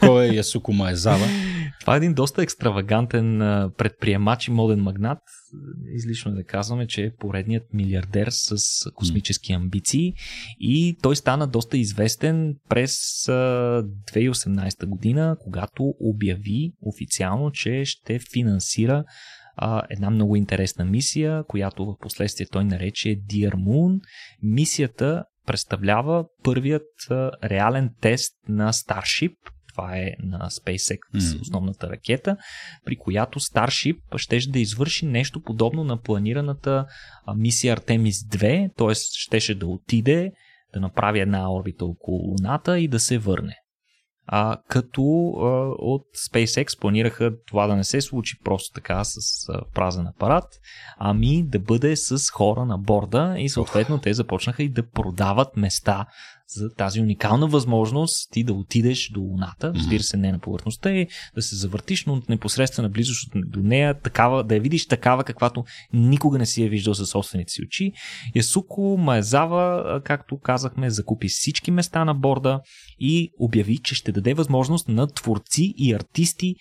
[0.00, 1.26] кой е Ясуко Маезава?
[1.86, 3.38] Това е един доста екстравагантен
[3.78, 5.18] предприемач и моден магнат.
[5.94, 8.56] Излишно е да казваме, че е поредният милиардер с
[8.94, 10.12] космически амбиции
[10.60, 12.92] и той стана доста известен през
[13.26, 19.04] 2018 година, когато обяви официално, че ще финансира
[19.90, 24.00] една много интересна мисия, която в последствие той нарече Dear Moon.
[24.42, 26.88] Мисията представлява първият
[27.44, 29.34] реален тест на Starship,
[29.76, 31.40] това е на SpaceX, mm.
[31.40, 32.36] основната ракета,
[32.84, 36.86] при която Starship ще да извърши нещо подобно на планираната
[37.36, 38.94] мисия Artemis 2, т.е.
[38.94, 40.32] щеше да отиде,
[40.74, 43.56] да направи една орбита около Луната и да се върне
[44.26, 45.46] а, като а,
[45.78, 49.16] от SpaceX планираха това да не се случи просто така с
[49.48, 50.44] а, празен апарат,
[50.98, 56.06] ами да бъде с хора на борда и съответно те започнаха и да продават места
[56.48, 61.06] за тази уникална възможност ти да отидеш до Луната, разбира се, не на повърхността и
[61.34, 66.38] да се завъртиш, но непосредствена близост до нея, такава, да я видиш такава, каквато никога
[66.38, 67.92] не си я виждал със собствените си очи.
[68.34, 72.60] Ясуко Маезава, както казахме, закупи всички места на борда
[72.98, 76.54] и обяви, че ще даде възможност на творци и артисти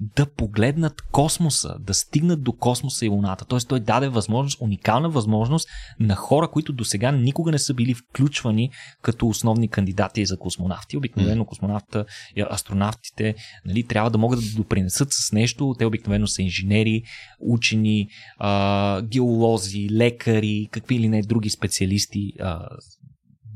[0.00, 3.44] да погледнат космоса, да стигнат до космоса и Луната.
[3.44, 5.68] Тоест той даде възможност, уникална възможност
[6.00, 8.70] на хора, които до сега никога не са били включвани
[9.02, 10.96] като основни кандидати за космонавти.
[10.96, 12.04] Обикновено космонавта,
[12.50, 13.34] астронавтите
[13.64, 15.74] нали, трябва да могат да допринесат с нещо.
[15.78, 17.02] Те обикновено са инженери,
[17.40, 22.68] учени, а, геолози, лекари, какви или не други специалисти, а,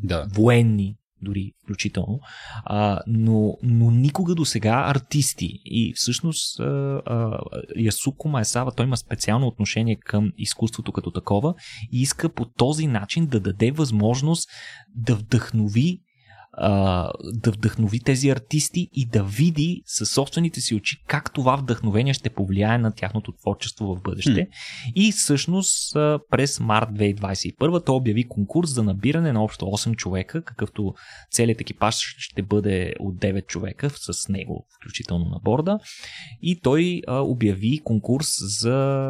[0.02, 0.26] да.
[0.34, 2.20] военни, дори включително,
[2.64, 5.48] а, но, но никога до сега артисти.
[5.64, 6.64] И всъщност а,
[7.06, 7.38] а,
[7.76, 11.54] Ясуко Маесава, той има специално отношение към изкуството като такова
[11.92, 14.48] и иска по този начин да даде възможност
[14.94, 16.00] да вдъхнови
[17.34, 22.30] да вдъхнови тези артисти и да види със собствените си очи как това вдъхновение ще
[22.30, 24.30] повлияе на тяхното творчество в бъдеще.
[24.30, 24.48] Mm.
[24.94, 25.92] И всъщност
[26.30, 30.94] през март 2021 той обяви конкурс за набиране на общо 8 човека, какъвто
[31.30, 35.78] целият екипаж ще бъде от 9 човека с него, включително на борда.
[36.42, 38.26] И той обяви конкурс
[38.60, 39.06] за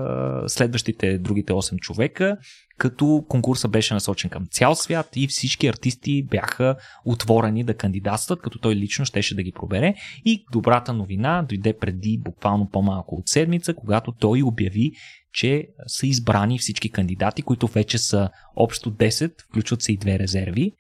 [0.46, 2.36] следващите другите 8 човека
[2.82, 8.58] като конкурса беше насочен към цял свят и всички артисти бяха отворени да кандидатстват, като
[8.58, 9.94] той лично щеше да ги пробере.
[10.24, 14.92] И добрата новина дойде преди буквално по-малко от седмица, когато той обяви,
[15.32, 20.72] че са избрани всички кандидати, които вече са общо 10, включват се и две резерви.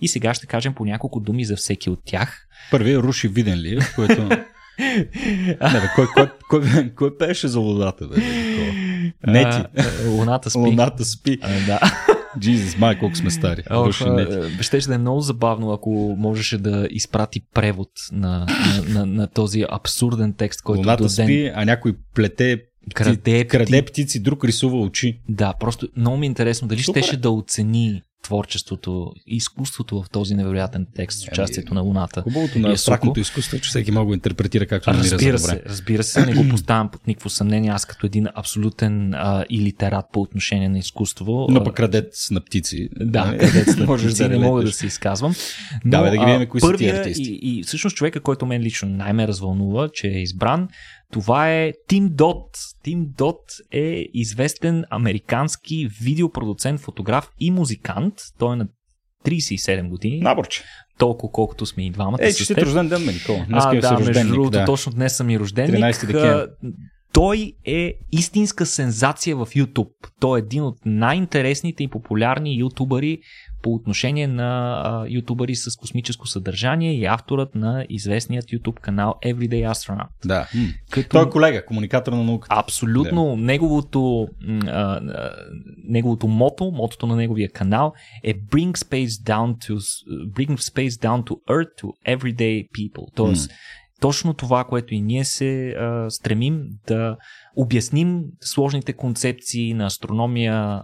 [0.00, 2.46] И сега ще кажем по няколко думи за всеки от тях.
[2.70, 4.22] Първият е Руши Виденлиев, който...
[4.78, 8.16] Не, бе, кой, кой, кой, кой пеше за водата, бе?
[9.26, 9.82] Не ти.
[10.08, 10.58] Луната спи.
[10.58, 11.38] Луната спи.
[11.42, 11.80] А, да.
[12.38, 13.62] Jesus, май, колко сме стари.
[14.60, 18.46] Ще да е много забавно, ако можеше да изпрати превод на,
[18.88, 21.26] на, на, на този абсурден текст, който Луната до ден...
[21.26, 22.62] спи, а някой плете
[22.94, 25.20] Краде, краде птици, друг рисува очи.
[25.28, 27.02] Да, просто много ми е интересно дали Супер.
[27.02, 32.22] щеше да оцени творчеството и изкуството в този невероятен текст с участието на Луната.
[32.22, 35.36] Хубавото на И абстрактното изкуство е, че всеки може да интерпретира както намира за Разбира
[35.36, 35.38] добре.
[35.38, 37.70] се, разбира се, не го поставям под никакво съмнение.
[37.70, 41.46] Аз като един абсолютен а, илитерат по отношение на изкуство.
[41.50, 42.88] Но пък крадец на птици.
[43.00, 43.34] Да,
[43.68, 45.34] сте Можеш птици, да не мога да се изказвам.
[45.84, 47.38] Да, бе, да ги видим кои са тия първия артисти.
[47.42, 50.68] И, и всъщност човека, който мен лично най-ме развълнува, че е избран,
[51.12, 52.50] това е Тим Дот.
[52.82, 53.42] Тим Дот
[53.72, 58.14] е известен американски видеопродуцент, фотограф и музикант.
[58.38, 58.68] Той е на
[59.24, 60.64] 37 години, Наборче.
[60.98, 62.18] толкова колкото сме и двамата.
[62.20, 63.46] Е, че рожден ден, ме, Никола.
[63.48, 64.32] Днес А, е да, си между рожденник.
[64.32, 64.64] другото, да.
[64.64, 65.80] точно днес съм и рожденник.
[65.80, 66.46] 13 декември.
[67.12, 69.90] Той е истинска сензация в YouTube.
[70.20, 73.18] Той е един от най-интересните и популярни ютубъри
[73.66, 79.72] по отношение на а, ютубъри с космическо съдържание и авторът на известният YouTube канал Everyday
[79.72, 80.08] Astronaut.
[80.24, 80.48] Да.
[80.90, 81.08] Като...
[81.08, 82.54] Той е колега, комуникатор на науката.
[82.58, 83.36] Абсолютно.
[83.36, 85.00] Неговото, м, а,
[85.84, 87.92] неговото мото, мотото на неговия канал
[88.24, 89.74] е Bring Space Down to,
[90.30, 93.14] bring space down to Earth to Everyday People.
[93.14, 93.50] Тоест,
[94.00, 97.16] точно това, което и ние се а, стремим да
[97.56, 100.82] обясним сложните концепции на астрономия,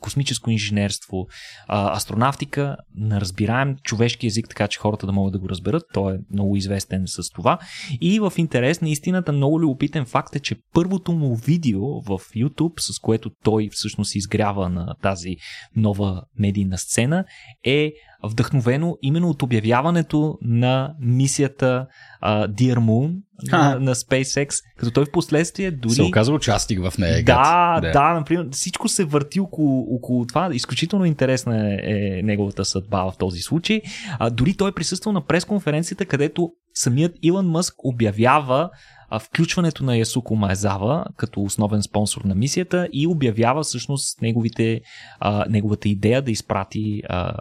[0.00, 1.26] космическо инженерство,
[1.68, 5.82] астронавтика на разбираем човешки език, така че хората да могат да го разберат.
[5.92, 7.58] Той е много известен с това.
[8.00, 12.80] И в интерес на истината, много любопитен факт е, че първото му видео в YouTube,
[12.80, 15.36] с което той всъщност изгрява на тази
[15.76, 17.24] нова медийна сцена,
[17.64, 17.92] е
[18.24, 21.86] вдъхновено именно от обявяването на мисията
[22.20, 23.14] а, Dear Moon
[23.52, 25.92] на, на SpaceX, като той в последствие дори...
[25.92, 27.24] Се оказва участник в нея.
[27.24, 27.92] Да, гад.
[27.92, 30.50] да, например, всичко се върти около, около това.
[30.52, 33.80] Изключително интересна е, е неговата съдба в този случай.
[34.18, 38.70] А, дори той е присъствал на пресконференцията, където самият Илон Мъск обявява
[39.18, 44.80] включването на Ясуко Маезава като основен спонсор на мисията и обявява всъщност неговите,
[45.20, 47.34] а, неговата идея да изпрати а,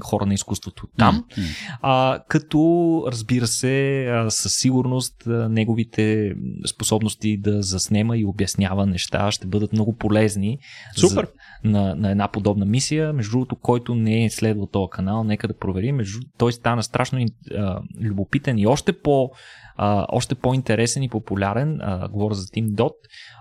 [0.00, 1.24] хора на изкуството там.
[1.82, 6.34] А, като, разбира се, а, със сигурност а, неговите
[6.66, 10.58] способности да заснема и обяснява неща ще бъдат много полезни
[10.96, 11.26] Супер.
[11.64, 13.12] За, на, на една подобна мисия.
[13.12, 15.92] Между другото, който не е следвал този канал, нека да провери.
[15.92, 19.30] Между, той стана страшно а, любопитен и още по
[19.76, 22.92] а, още по-интересен и популярен, а, говоря за Тим Дот,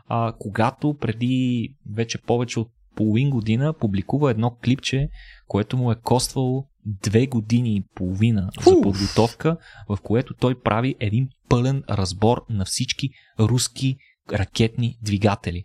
[0.08, 5.10] а, когато преди вече повече от половин година публикува едно клипче,
[5.48, 8.82] което му е коствало две години и половина за Фу!
[8.82, 9.58] подготовка,
[9.90, 13.10] в което той прави един пълен разбор на всички
[13.40, 13.98] руски
[14.34, 15.64] ракетни двигатели.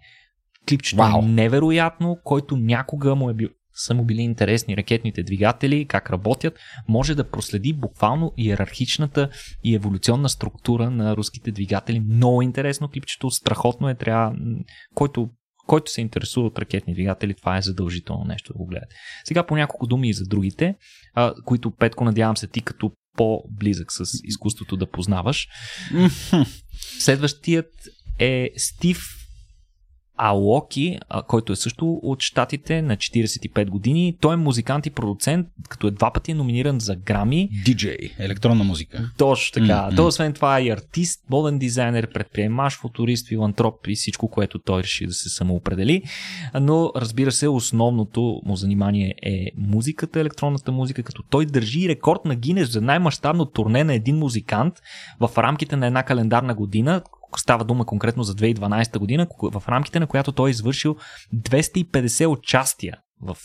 [0.69, 1.23] Клипчето Вау!
[1.23, 6.59] е невероятно, който някога му е бил са му били интересни ракетните двигатели, как работят,
[6.89, 9.29] може да проследи буквално иерархичната
[9.65, 12.01] и еволюционна структура на руските двигатели.
[12.01, 14.35] Много интересно клипчето, страхотно е, трябва,
[14.95, 15.29] който
[15.67, 18.97] който се интересува от ракетни двигатели, това е задължително нещо да го гледате.
[19.25, 20.75] Сега по няколко думи и за другите,
[21.15, 25.49] а, които Петко надявам се ти като по-близък с изкуството да познаваш.
[26.99, 27.67] Следващият
[28.19, 29.18] е Стив
[30.19, 34.17] А, който е също от щатите на 45 години.
[34.21, 37.51] Той е музикант и продуцент, като е два пъти номиниран за Грами.
[37.67, 39.11] DJ, електронна музика.
[39.19, 39.83] Точно така.
[39.83, 39.97] М.
[39.97, 44.83] Той освен това е и артист, моден дизайнер, предприемач, футурист, филантроп и всичко, което той
[44.83, 46.03] реши да се самоопредели.
[46.61, 52.35] Но разбира се, основното му занимание е музиката, електронната музика, като той държи рекорд на
[52.35, 54.75] Гинес за най-мащабно турне на един музикант
[55.21, 57.03] в рамките на една календарна година.
[57.37, 60.97] Става дума конкретно за 2012 година, в рамките на която той е извършил
[61.35, 63.37] 250 участия в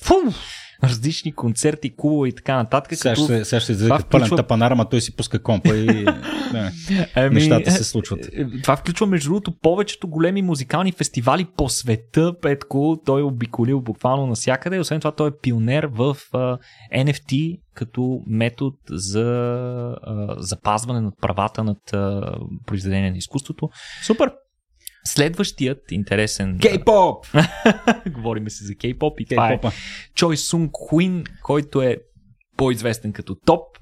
[0.83, 2.95] различни концерти, клубове и така нататък.
[2.95, 5.75] Сега като- ще, сега ще излезе като пълен включва- тапанар, ама той си пуска компа
[5.77, 5.85] и
[6.51, 6.71] да,
[7.15, 8.25] Ами, нещата се случват.
[8.25, 12.97] е, Това включва, между другото, повечето големи музикални фестивали по света, Петко.
[13.05, 14.79] Той е обиколил буквално навсякъде.
[14.79, 16.57] Освен това, той е пионер в а,
[16.95, 19.21] NFT като метод за
[20.03, 22.31] а, запазване над правата над а,
[22.65, 23.69] произведение на изкуството.
[24.03, 24.31] Супер!
[25.05, 26.59] Следващият интересен...
[26.59, 27.25] Кей-поп!
[28.09, 29.59] Говориме се за кей-поп и това е.
[30.15, 31.97] Чой Сунг Хуин, който е
[32.57, 33.72] по-известен като Топ.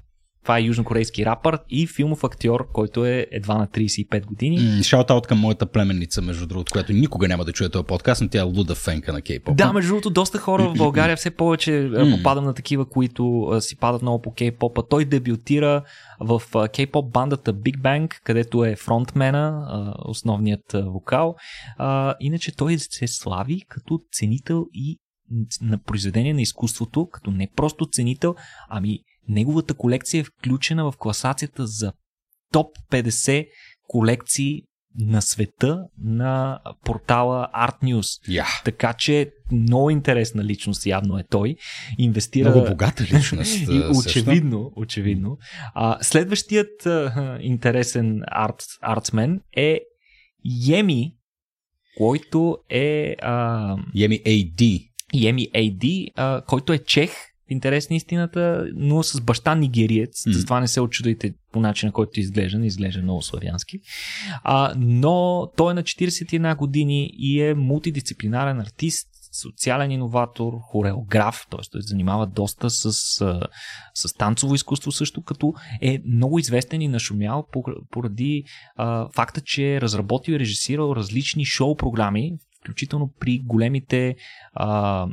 [0.42, 4.58] Това е южнокорейски рапър и филмов актьор, който е едва на 35 години.
[4.58, 8.38] Шаут-аут към моята племенница, между другото, която никога няма да чуе този подкаст, но тя
[8.38, 9.56] е луда фенка на кей-поп.
[9.56, 13.60] Да, между другото, доста хора в България все повече а, попадам на такива, които а,
[13.60, 14.88] си падат много по кей-попа.
[14.88, 15.82] Той дебютира
[16.20, 21.34] в кей-поп бандата Big Bang, където е фронтмена, а, основният вокал.
[21.78, 24.98] А, Иначе той се слави като ценител и
[25.60, 28.34] на произведение на изкуството, като не просто ценител,
[28.68, 28.98] ами
[29.28, 31.92] неговата колекция е включена в класацията за
[32.52, 33.46] топ 50
[33.88, 34.62] колекции
[34.98, 38.28] на света на портала Art News.
[38.28, 38.64] Yeah.
[38.64, 41.56] Така че много интересна личност явно е той.
[41.98, 42.50] Инвестира...
[42.50, 43.56] Много богата личност.
[43.70, 45.38] и, очевидно, очевидно.
[45.74, 49.80] А, следващият а, интересен арт, артсмен е
[50.44, 51.12] Йеми,
[51.96, 53.16] който е...
[53.22, 53.76] А...
[53.94, 54.88] Йеми AD.
[55.14, 57.10] Йеми AD, а, който е чех,
[57.52, 60.24] интерес на истината, но с баща нигериец.
[60.24, 60.32] Mm.
[60.32, 62.58] Затова не се очудвайте по начина, който изглежда.
[62.58, 63.80] Не изглежда много славянски.
[64.42, 71.60] А, но той е на 41 години и е мултидисциплинарен артист, социален иноватор, хореограф, т.е.
[71.70, 72.92] той занимава доста с,
[73.94, 77.46] с танцово изкуство също, като е много известен и нашумял
[77.90, 78.44] поради
[78.76, 82.32] а, факта, че е разработил и режисирал различни шоу програми,
[82.62, 84.16] включително при големите
[84.54, 85.06] а,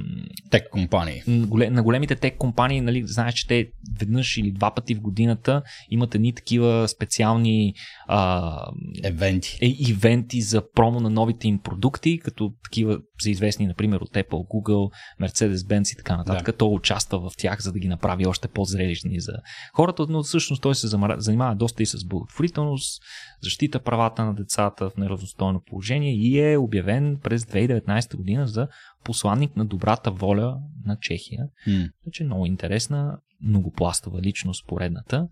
[0.50, 1.22] тек компании.
[1.28, 3.70] На големите тек компании, нали, знаеш, че те
[4.00, 7.74] веднъж или два пъти в годината имат едни такива специални
[8.08, 8.72] а,
[9.04, 9.58] евенти.
[9.62, 14.30] Е, ивенти за промо на новите им продукти, като такива са известни, например, от Apple,
[14.30, 14.92] Google,
[15.22, 16.46] Mercedes-Benz и така нататък.
[16.46, 16.58] Да.
[16.58, 19.34] Той участва в тях, за да ги направи още по-зрелищни за
[19.74, 20.88] хората, но всъщност той се
[21.18, 23.02] занимава доста и с благотворителност,
[23.44, 28.68] защита правата на децата в неравностойно положение и е обявен през 2019 година за
[29.04, 31.46] посланник на добрата воля на Чехия.
[31.68, 31.92] Mm.
[32.04, 35.28] Значи много интересна, многопластова личност поредната.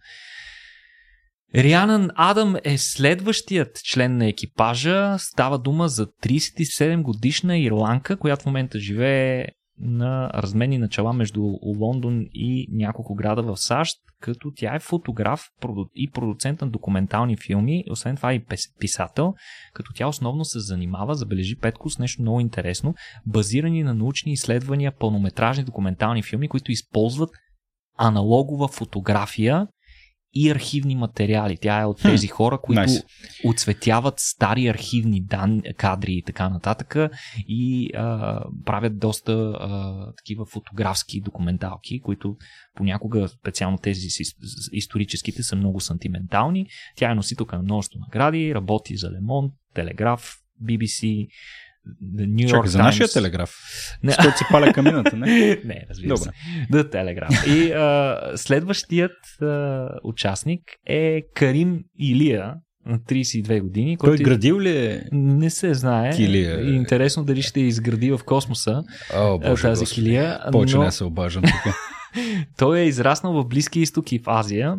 [1.55, 5.15] Рианан Адам е следващият член на екипажа.
[5.19, 9.47] Става дума за 37 годишна ирландка, която в момента живее
[9.79, 11.41] на разменни начала между
[11.79, 15.47] Лондон и няколко града в САЩ, като тя е фотограф
[15.95, 18.45] и продуцент на документални филми, освен това и
[18.79, 19.33] писател,
[19.73, 24.91] като тя основно се занимава, забележи Петко, с нещо много интересно, базирани на научни изследвания,
[24.99, 27.29] пълнометражни документални филми, които използват
[27.97, 29.67] аналогова фотография
[30.39, 31.57] и архивни материали.
[31.61, 33.03] Тя е от тези хора, които nice.
[33.45, 36.95] оцветяват стари архивни дан, кадри и така нататък
[37.47, 42.35] и а, правят доста а, такива фотографски документалки, които
[42.75, 44.07] понякога, специално тези
[44.71, 46.67] историческите, са много сантиментални.
[46.95, 50.33] Тя е носителка на множество награди, работи за Лемон, Телеграф,
[50.63, 51.27] BBC,
[52.17, 53.55] Чакай, York за нашия телеграф.
[54.03, 54.11] Не.
[54.11, 55.25] Що си паля камината, не?
[55.65, 56.23] не, разбира Добре.
[56.23, 56.31] се.
[56.71, 57.47] The Telegraph.
[57.47, 62.53] И а, следващият а, участник е Карим Илия,
[62.87, 63.97] на 32 години.
[63.97, 65.03] Той който градил ли е?
[65.11, 66.15] Не се знае.
[66.15, 66.61] Килия.
[66.61, 68.83] И интересно дали ще изгради в космоса
[69.15, 70.01] О, Боже, тази Господи.
[70.01, 70.39] килия.
[70.51, 70.83] Повече но...
[70.83, 71.73] не се обаждам тук.
[72.57, 74.75] Той е израснал в Близкия изток и в Азия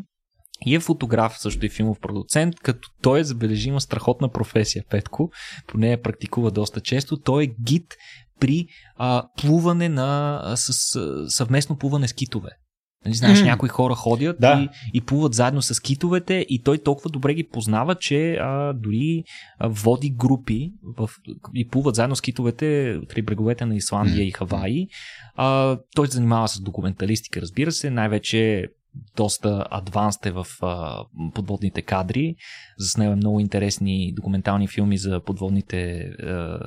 [0.66, 5.30] и е фотограф, също и филмов продуцент, като той е забележима страхотна професия, Петко.
[5.66, 7.16] По нея практикува доста често.
[7.16, 7.96] Той е гид
[8.40, 12.50] при а, плуване на, с, а, съвместно плуване с китове.
[13.04, 13.44] Нали, знаеш, mm.
[13.44, 14.68] някои хора ходят да.
[14.94, 19.24] и, и плуват заедно с китовете и той толкова добре ги познава, че а, дори
[19.58, 21.10] а, води групи в,
[21.54, 24.28] и плуват заедно с китовете при бреговете на Исландия mm.
[24.28, 24.86] и Хаваи.
[25.34, 28.66] А, той се занимава с документалистика, разбира се, най-вече
[29.16, 32.36] доста адванст е в а, подводните кадри.
[32.78, 36.58] Заснема много интересни документални филми за подводните а,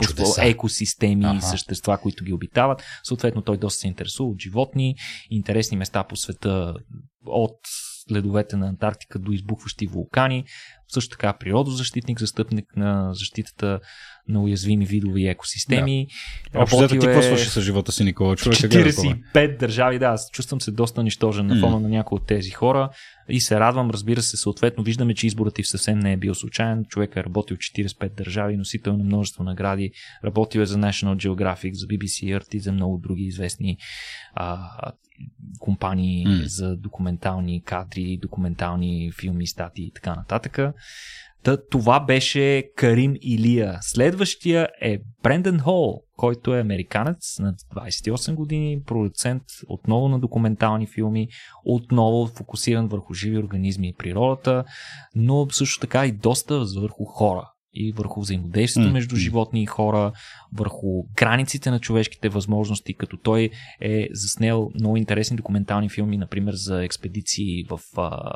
[0.00, 0.44] Чудеса.
[0.44, 1.38] екосистеми ага.
[1.38, 2.82] и същества, които ги обитават.
[3.04, 4.94] Съответно, той доста се интересува от животни,
[5.30, 6.74] интересни места по света
[7.26, 7.56] от
[8.12, 10.44] ледовете на Антарктика до избухващи вулкани.
[10.88, 13.80] Също така природозащитник, застъпник на защитата
[14.28, 16.06] на уязвими видове и екосистеми.
[16.52, 16.58] Да.
[16.58, 18.36] Общо ти какво свърши с живота си, Никола?
[18.36, 21.82] Човек 45 държави, да, аз чувствам се доста нищожен на фона mm.
[21.82, 22.90] на някои от тези хора
[23.28, 26.84] и се радвам, разбира се, съответно виждаме, че изборът ти съвсем не е бил случайен.
[26.88, 29.90] Човек е работил 45 държави, носител на множество награди,
[30.24, 33.76] работил е за National Geographic, за BBC Earth и за много други известни
[34.34, 34.58] а,
[35.58, 36.44] компании mm.
[36.46, 40.58] за документални кадри, документални филми, статии и така нататък.
[41.42, 43.78] Та, това беше Карим Илия.
[43.80, 51.28] Следващия е Бренден Хол, който е американец на 28 години, продуцент отново на документални филми,
[51.64, 54.64] отново фокусиран върху живи организми и природата,
[55.14, 58.92] но също така и доста върху хора и върху взаимодействието mm.
[58.92, 60.12] между животни и хора,
[60.52, 63.50] върху границите на човешките възможности, като той
[63.80, 67.80] е заснел много интересни документални филми, например за експедиции в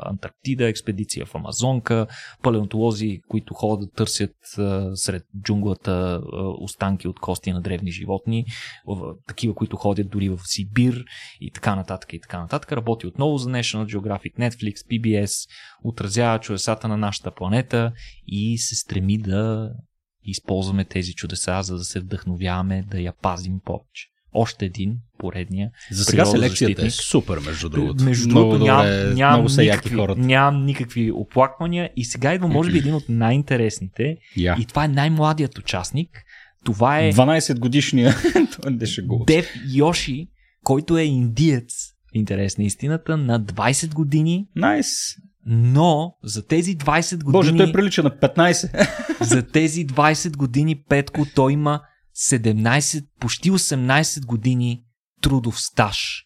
[0.05, 2.07] Антарктида, експедиция в Амазонка,
[2.41, 4.35] палеонтолози, които ходят да търсят
[4.93, 6.21] сред джунглата
[6.59, 8.45] останки от кости на древни животни,
[9.27, 11.05] такива, които ходят дори в Сибир
[11.41, 12.71] и така нататък и така нататък.
[12.71, 15.49] Работи отново за National Geographic, Netflix, PBS,
[15.83, 17.91] отразява чудесата на нашата планета
[18.27, 19.71] и се стреми да
[20.23, 24.07] използваме тези чудеса, за да се вдъхновяваме да я пазим повече.
[24.35, 25.69] още един, поредния.
[25.91, 28.03] За сега селекцията е супер, между другото.
[28.03, 31.89] Между другото, нямам, нямам, никакви, нямам никакви оплаквания.
[31.95, 34.17] И сега идва, може би, един от най-интересните.
[34.37, 34.55] Я.
[34.59, 36.09] И това е най-младият участник.
[36.65, 38.15] Това е 12 годишния.
[38.61, 39.23] Той не ще го.
[39.27, 40.27] Дев Йоши,
[40.63, 41.93] който е индиец.
[42.13, 44.87] Интерес на истината, на 20 години, Найс.
[45.45, 48.87] Но за тези 20 години, Боже, той прилича на 15.
[49.21, 51.81] за тези 20 години, Петко, той има
[52.17, 54.83] 17, почти 18 години
[55.21, 56.25] трудов стаж.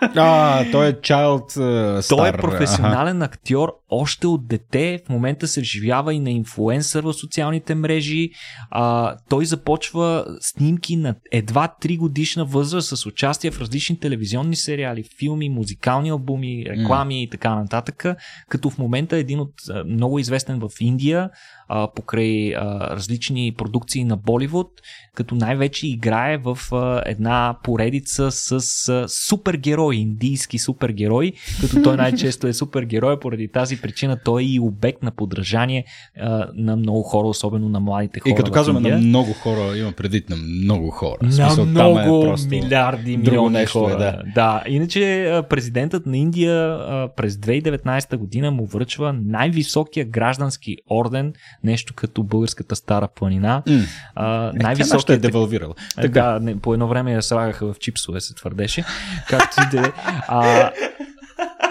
[0.00, 2.08] а, той е child uh.
[2.08, 5.00] Той е професионален актьор още от дете.
[5.06, 8.30] В момента се вживява и на инфлуенсър в социалните мрежи.
[8.70, 15.04] А, той започва снимки на едва 3 годишна възраст с участие в различни телевизионни сериали,
[15.18, 17.18] филми, музикални албуми, реклами mm.
[17.18, 18.04] и така нататък.
[18.48, 19.54] Като в момента е един от
[19.86, 21.30] много известен в Индия
[21.72, 24.68] а, покрай а, различни продукции на Боливуд,
[25.14, 32.46] като най-вече играе в а, една поредица с а, супергерои, индийски супергерои, като той най-често
[32.46, 35.84] е супергерой, поради тази причина той е и обект на подражание
[36.20, 38.32] а, на много хора, особено на младите хора.
[38.32, 41.16] И като казваме на много хора, има предвид на много хора.
[41.22, 42.48] На смисъл, там много е просто...
[42.48, 43.96] милиарди, милиони е, хора.
[43.98, 44.22] да.
[44.34, 44.62] да.
[44.66, 46.78] Иначе президентът на Индия
[47.16, 51.32] през 2019 година му връчва най-високия граждански орден,
[51.64, 53.62] нещо като българската стара планина.
[53.66, 53.80] М.
[54.14, 55.74] А, Е, нашата е най-високият девалвирала.
[55.98, 58.84] Е, Да, не, по едно време я слагаха в чипсове, се твърдеше.
[59.28, 59.92] Както и да е.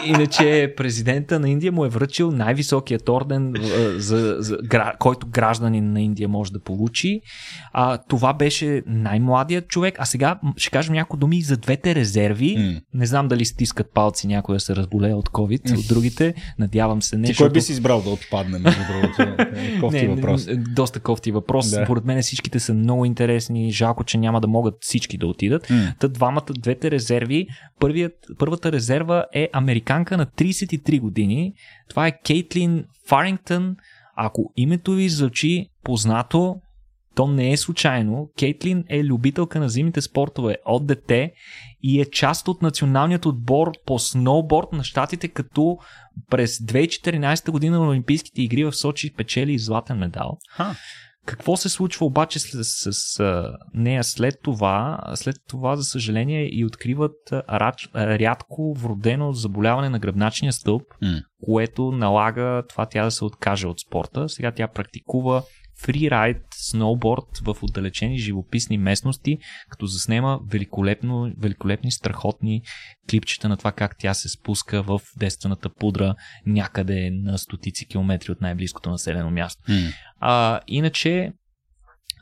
[0.05, 5.93] Иначе президента на Индия му е връчил най-високият орден, а, за, за, гра, който гражданин
[5.93, 7.21] на Индия може да получи.
[7.73, 9.95] А, това беше най-младият човек.
[9.99, 12.55] А сега ще кажем някои думи и за двете резерви.
[12.57, 12.81] М.
[12.93, 16.33] Не знам дали стискат палци някой да се разболее от COVID, от другите.
[16.59, 17.27] Надявам се не.
[17.27, 19.09] Ти кой би си избрал да отпадне, между другото?
[19.59, 20.47] Е, Кофти не, въпрос.
[20.57, 21.69] доста кофти въпрос.
[21.69, 21.83] Да.
[21.83, 23.71] Според мен всичките са много интересни.
[23.71, 25.69] Жалко, че няма да могат всички да отидат.
[25.69, 25.93] М.
[25.99, 27.47] Та двамата, двете резерви.
[27.79, 31.53] Първият, първата резерва е американка на 33 години.
[31.89, 33.75] Това е Кейтлин Фарингтън.
[34.15, 36.55] Ако името ви звучи познато,
[37.15, 38.29] то не е случайно.
[38.39, 41.31] Кейтлин е любителка на зимните спортове от дете
[41.83, 45.77] и е част от националният отбор по сноуборд на щатите, като
[46.29, 50.37] през 2014 година на Олимпийските игри в Сочи печели златен медал.
[50.49, 50.75] Ха.
[51.25, 53.43] Какво се случва обаче с, с, с
[53.73, 54.99] нея след това?
[55.15, 57.15] След това, за съжаление, и откриват
[57.49, 61.21] рач, рядко вродено заболяване на гръбначния стълб, М.
[61.45, 64.29] което налага това тя да се откаже от спорта.
[64.29, 65.43] Сега тя практикува
[65.81, 69.37] фрирайд, сноуборд в отдалечени живописни местности,
[69.69, 72.61] като заснема великолепно, великолепни, страхотни
[73.09, 76.15] клипчета на това как тя се спуска в действената пудра
[76.45, 79.63] някъде на стотици километри от най-близкото населено място.
[79.67, 79.75] М.
[80.19, 81.31] А, иначе,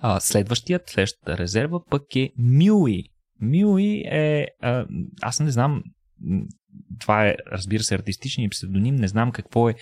[0.02, 3.04] а, следващият, следващата резерва пък е Мюи.
[3.42, 4.86] Мюи е, а,
[5.22, 5.84] аз не знам,
[7.00, 9.76] това е, разбира се, артистичният псевдоним, не знам какво е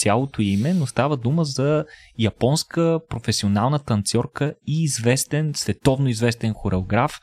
[0.00, 1.84] цялото име, но става дума за
[2.18, 7.20] японска професионална танцорка и известен, световно известен хореограф.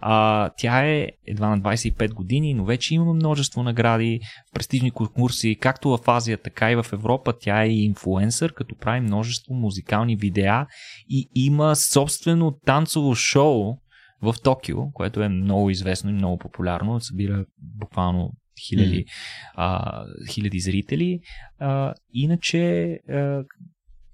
[0.00, 4.20] А, тя е едва на 25 години, но вече има множество награди
[4.50, 7.34] в престижни конкурси, както в Азия, така и в Европа.
[7.40, 10.66] Тя е инфлуенсър, като прави множество музикални видеа
[11.08, 13.76] и има собствено танцово шоу
[14.22, 17.00] в Токио, което е много известно и много популярно.
[17.00, 19.06] Събира буквално хиляди,
[19.54, 21.22] а, хиляди зрители.
[21.58, 23.44] А, иначе а,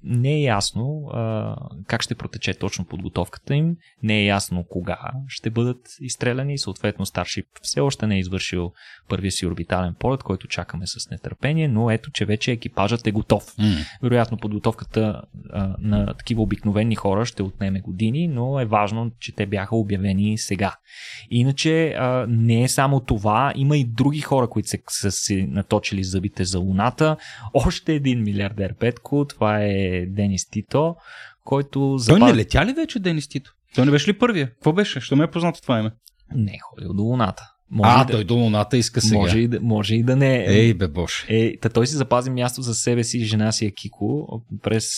[0.05, 4.99] не е ясно а, как ще протече точно подготовката им, не е ясно кога
[5.29, 8.73] ще бъдат изстреляни, съответно Старшип все още не е извършил
[9.09, 13.59] първия си орбитален полет, който чакаме с нетърпение, но ето, че вече екипажът е готов.
[13.59, 13.65] М.
[14.03, 19.47] Вероятно подготовката а, на такива обикновени хора ще отнеме години, но е важно, че те
[19.47, 20.75] бяха обявени сега.
[21.31, 26.05] Иначе а, не е само това, има и други хора, които се, са си наточили
[26.05, 27.17] зъбите за Луната.
[27.55, 30.97] Още един милиардер Петко, това е Денис Тито,
[31.45, 32.21] който Той запаз...
[32.21, 33.55] не летя ли вече Денис Тито?
[33.75, 34.51] Той не беше ли първия?
[34.51, 35.01] Какво беше?
[35.01, 35.91] Що ме е познато това име?
[36.35, 37.53] не е ходил до Луната.
[37.75, 39.19] Може, а, да, той до луната иска сега.
[39.19, 40.45] може, и да, може и да не е.
[40.49, 41.15] Ей, бе, Боже.
[41.29, 44.91] Е, та той си запази място за себе си и жена си Акико през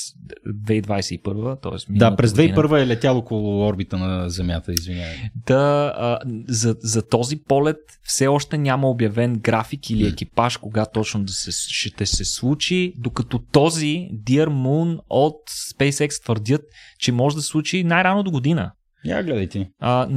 [0.48, 1.98] 2021, т.е.
[1.98, 5.16] Да, през 2001 е летял около орбита на Земята, извинявай.
[5.46, 6.18] Да, а,
[6.48, 11.50] за, за този полет все още няма обявен график или екипаж, кога точно да се,
[11.52, 16.62] ще се случи, докато този Dear Moon от SpaceX твърдят,
[16.98, 18.72] че може да се случи най-рано до година.
[19.04, 19.66] Я гледай ти.
[19.80, 20.08] А,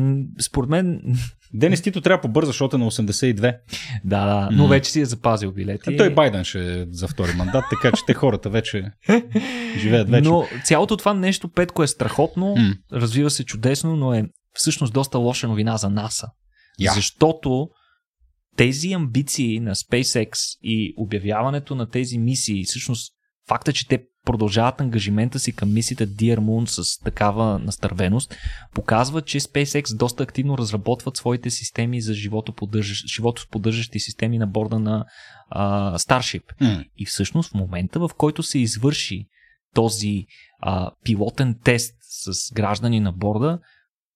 [0.42, 1.02] според мен,
[1.54, 3.58] Денис Тито трябва побърза, защото е на 82.
[4.06, 5.94] да, да, но вече си е запазил билети.
[5.94, 8.92] А той Байден ще е за втори мандат, така че те хората вече
[9.78, 10.30] живеят вече.
[10.30, 12.74] Но цялото това нещо, Петко, е страхотно, М.
[12.94, 16.28] развива се чудесно, но е всъщност доста лоша новина за НАСА.
[16.80, 16.94] Я.
[16.94, 17.70] Защото
[18.56, 20.32] тези амбиции на SpaceX
[20.64, 23.14] и обявяването на тези мисии, всъщност
[23.48, 28.36] факта, че те продължават ангажимента си към мисията Dear Moon с такава настървеност,
[28.74, 32.14] показва, че SpaceX доста активно разработват своите системи за
[33.08, 35.06] животосподдържащи системи на борда на
[35.50, 36.44] а, Starship.
[36.62, 36.84] М.
[36.98, 39.26] И всъщност в момента, в който се извърши
[39.74, 40.26] този
[40.60, 43.60] а, пилотен тест с граждани на борда,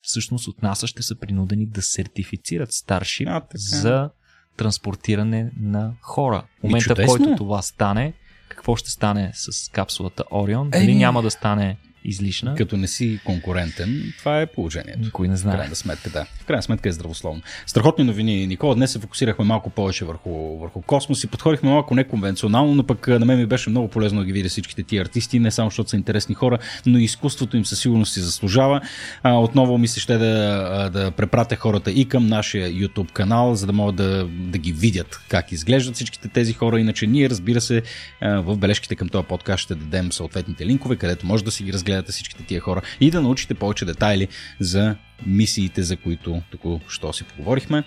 [0.01, 3.57] всъщност от НАСА ще са принудени да сертифицират Starship А, така.
[3.57, 4.09] за
[4.57, 6.43] транспортиране на хора.
[6.59, 8.13] В момента, в който това стане,
[8.61, 10.69] какво ще стане с капсулата Орион?
[10.69, 10.95] Дали Еми.
[10.95, 12.55] няма да стане излишна?
[12.55, 14.99] Като не си конкурентен, това е положението.
[14.99, 15.55] Никой не В знае.
[15.55, 16.25] крайна сметка, да.
[16.25, 17.41] В крайна сметка е здравословно.
[17.65, 18.75] Страхотни новини, Никола.
[18.75, 23.25] Днес се фокусирахме малко повече върху, върху космос и подходихме малко неконвенционално, но пък на
[23.25, 25.95] мен ми беше много полезно да ги видя всичките тия артисти, не само защото са
[25.95, 28.81] интересни хора, но и изкуството им със сигурност си заслужава.
[29.23, 33.65] А, отново ми се ще да, да препратя хората и към нашия YouTube канал, за
[33.65, 36.79] да могат да, да ги видят как изглеждат всичките тези хора.
[36.79, 37.81] Иначе ние, разбира се,
[38.21, 41.90] в бележките към този подкаст ще дадем съответните линкове, където може да си ги разгледате
[42.07, 44.27] всичките тия хора и да научите повече детайли
[44.59, 47.83] за мисиите, за които току-що си поговорихме.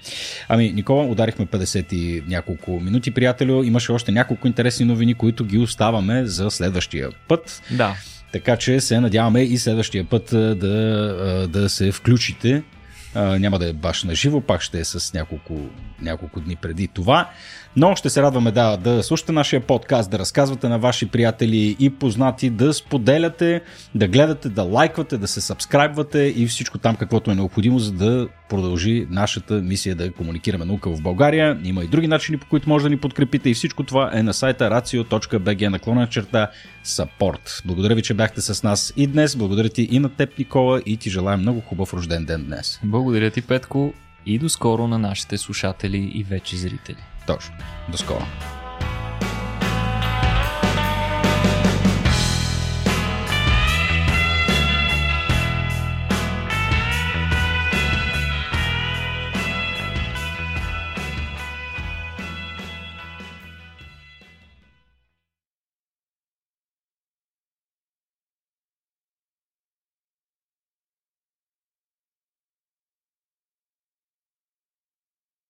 [0.48, 3.62] Ами, Никола, ударихме 50 и няколко минути, приятелю.
[3.62, 7.62] Имаше още няколко интересни новини, които ги оставаме за следващия път.
[7.70, 7.96] Да.
[8.32, 12.62] Така че се надяваме и следващия път да, да се включите.
[13.14, 15.60] Няма да е баш на живо, пак ще е с няколко,
[16.02, 17.30] няколко дни преди това.
[17.76, 21.90] Но ще се радваме да, да слушате нашия подкаст, да разказвате на ваши приятели и
[21.90, 23.60] познати, да споделяте,
[23.94, 28.28] да гледате, да лайквате, да се сабскрайбвате и всичко там каквото е необходимо, за да
[28.48, 31.58] продължи нашата мисия да комуникираме наука в България.
[31.64, 34.34] Има и други начини, по които може да ни подкрепите и всичко това е на
[34.34, 36.50] сайта racio.bg наклона черта
[36.84, 37.66] support.
[37.66, 39.36] Благодаря ви, че бяхте с нас и днес.
[39.36, 42.80] Благодаря ти и на теб, Никола, и ти желая много хубав рожден ден днес.
[42.84, 43.92] Благодаря ти, Петко,
[44.26, 47.04] и до скоро на нашите слушатели и вече зрители.
[47.26, 47.54] Точно.
[47.88, 48.22] До скоро.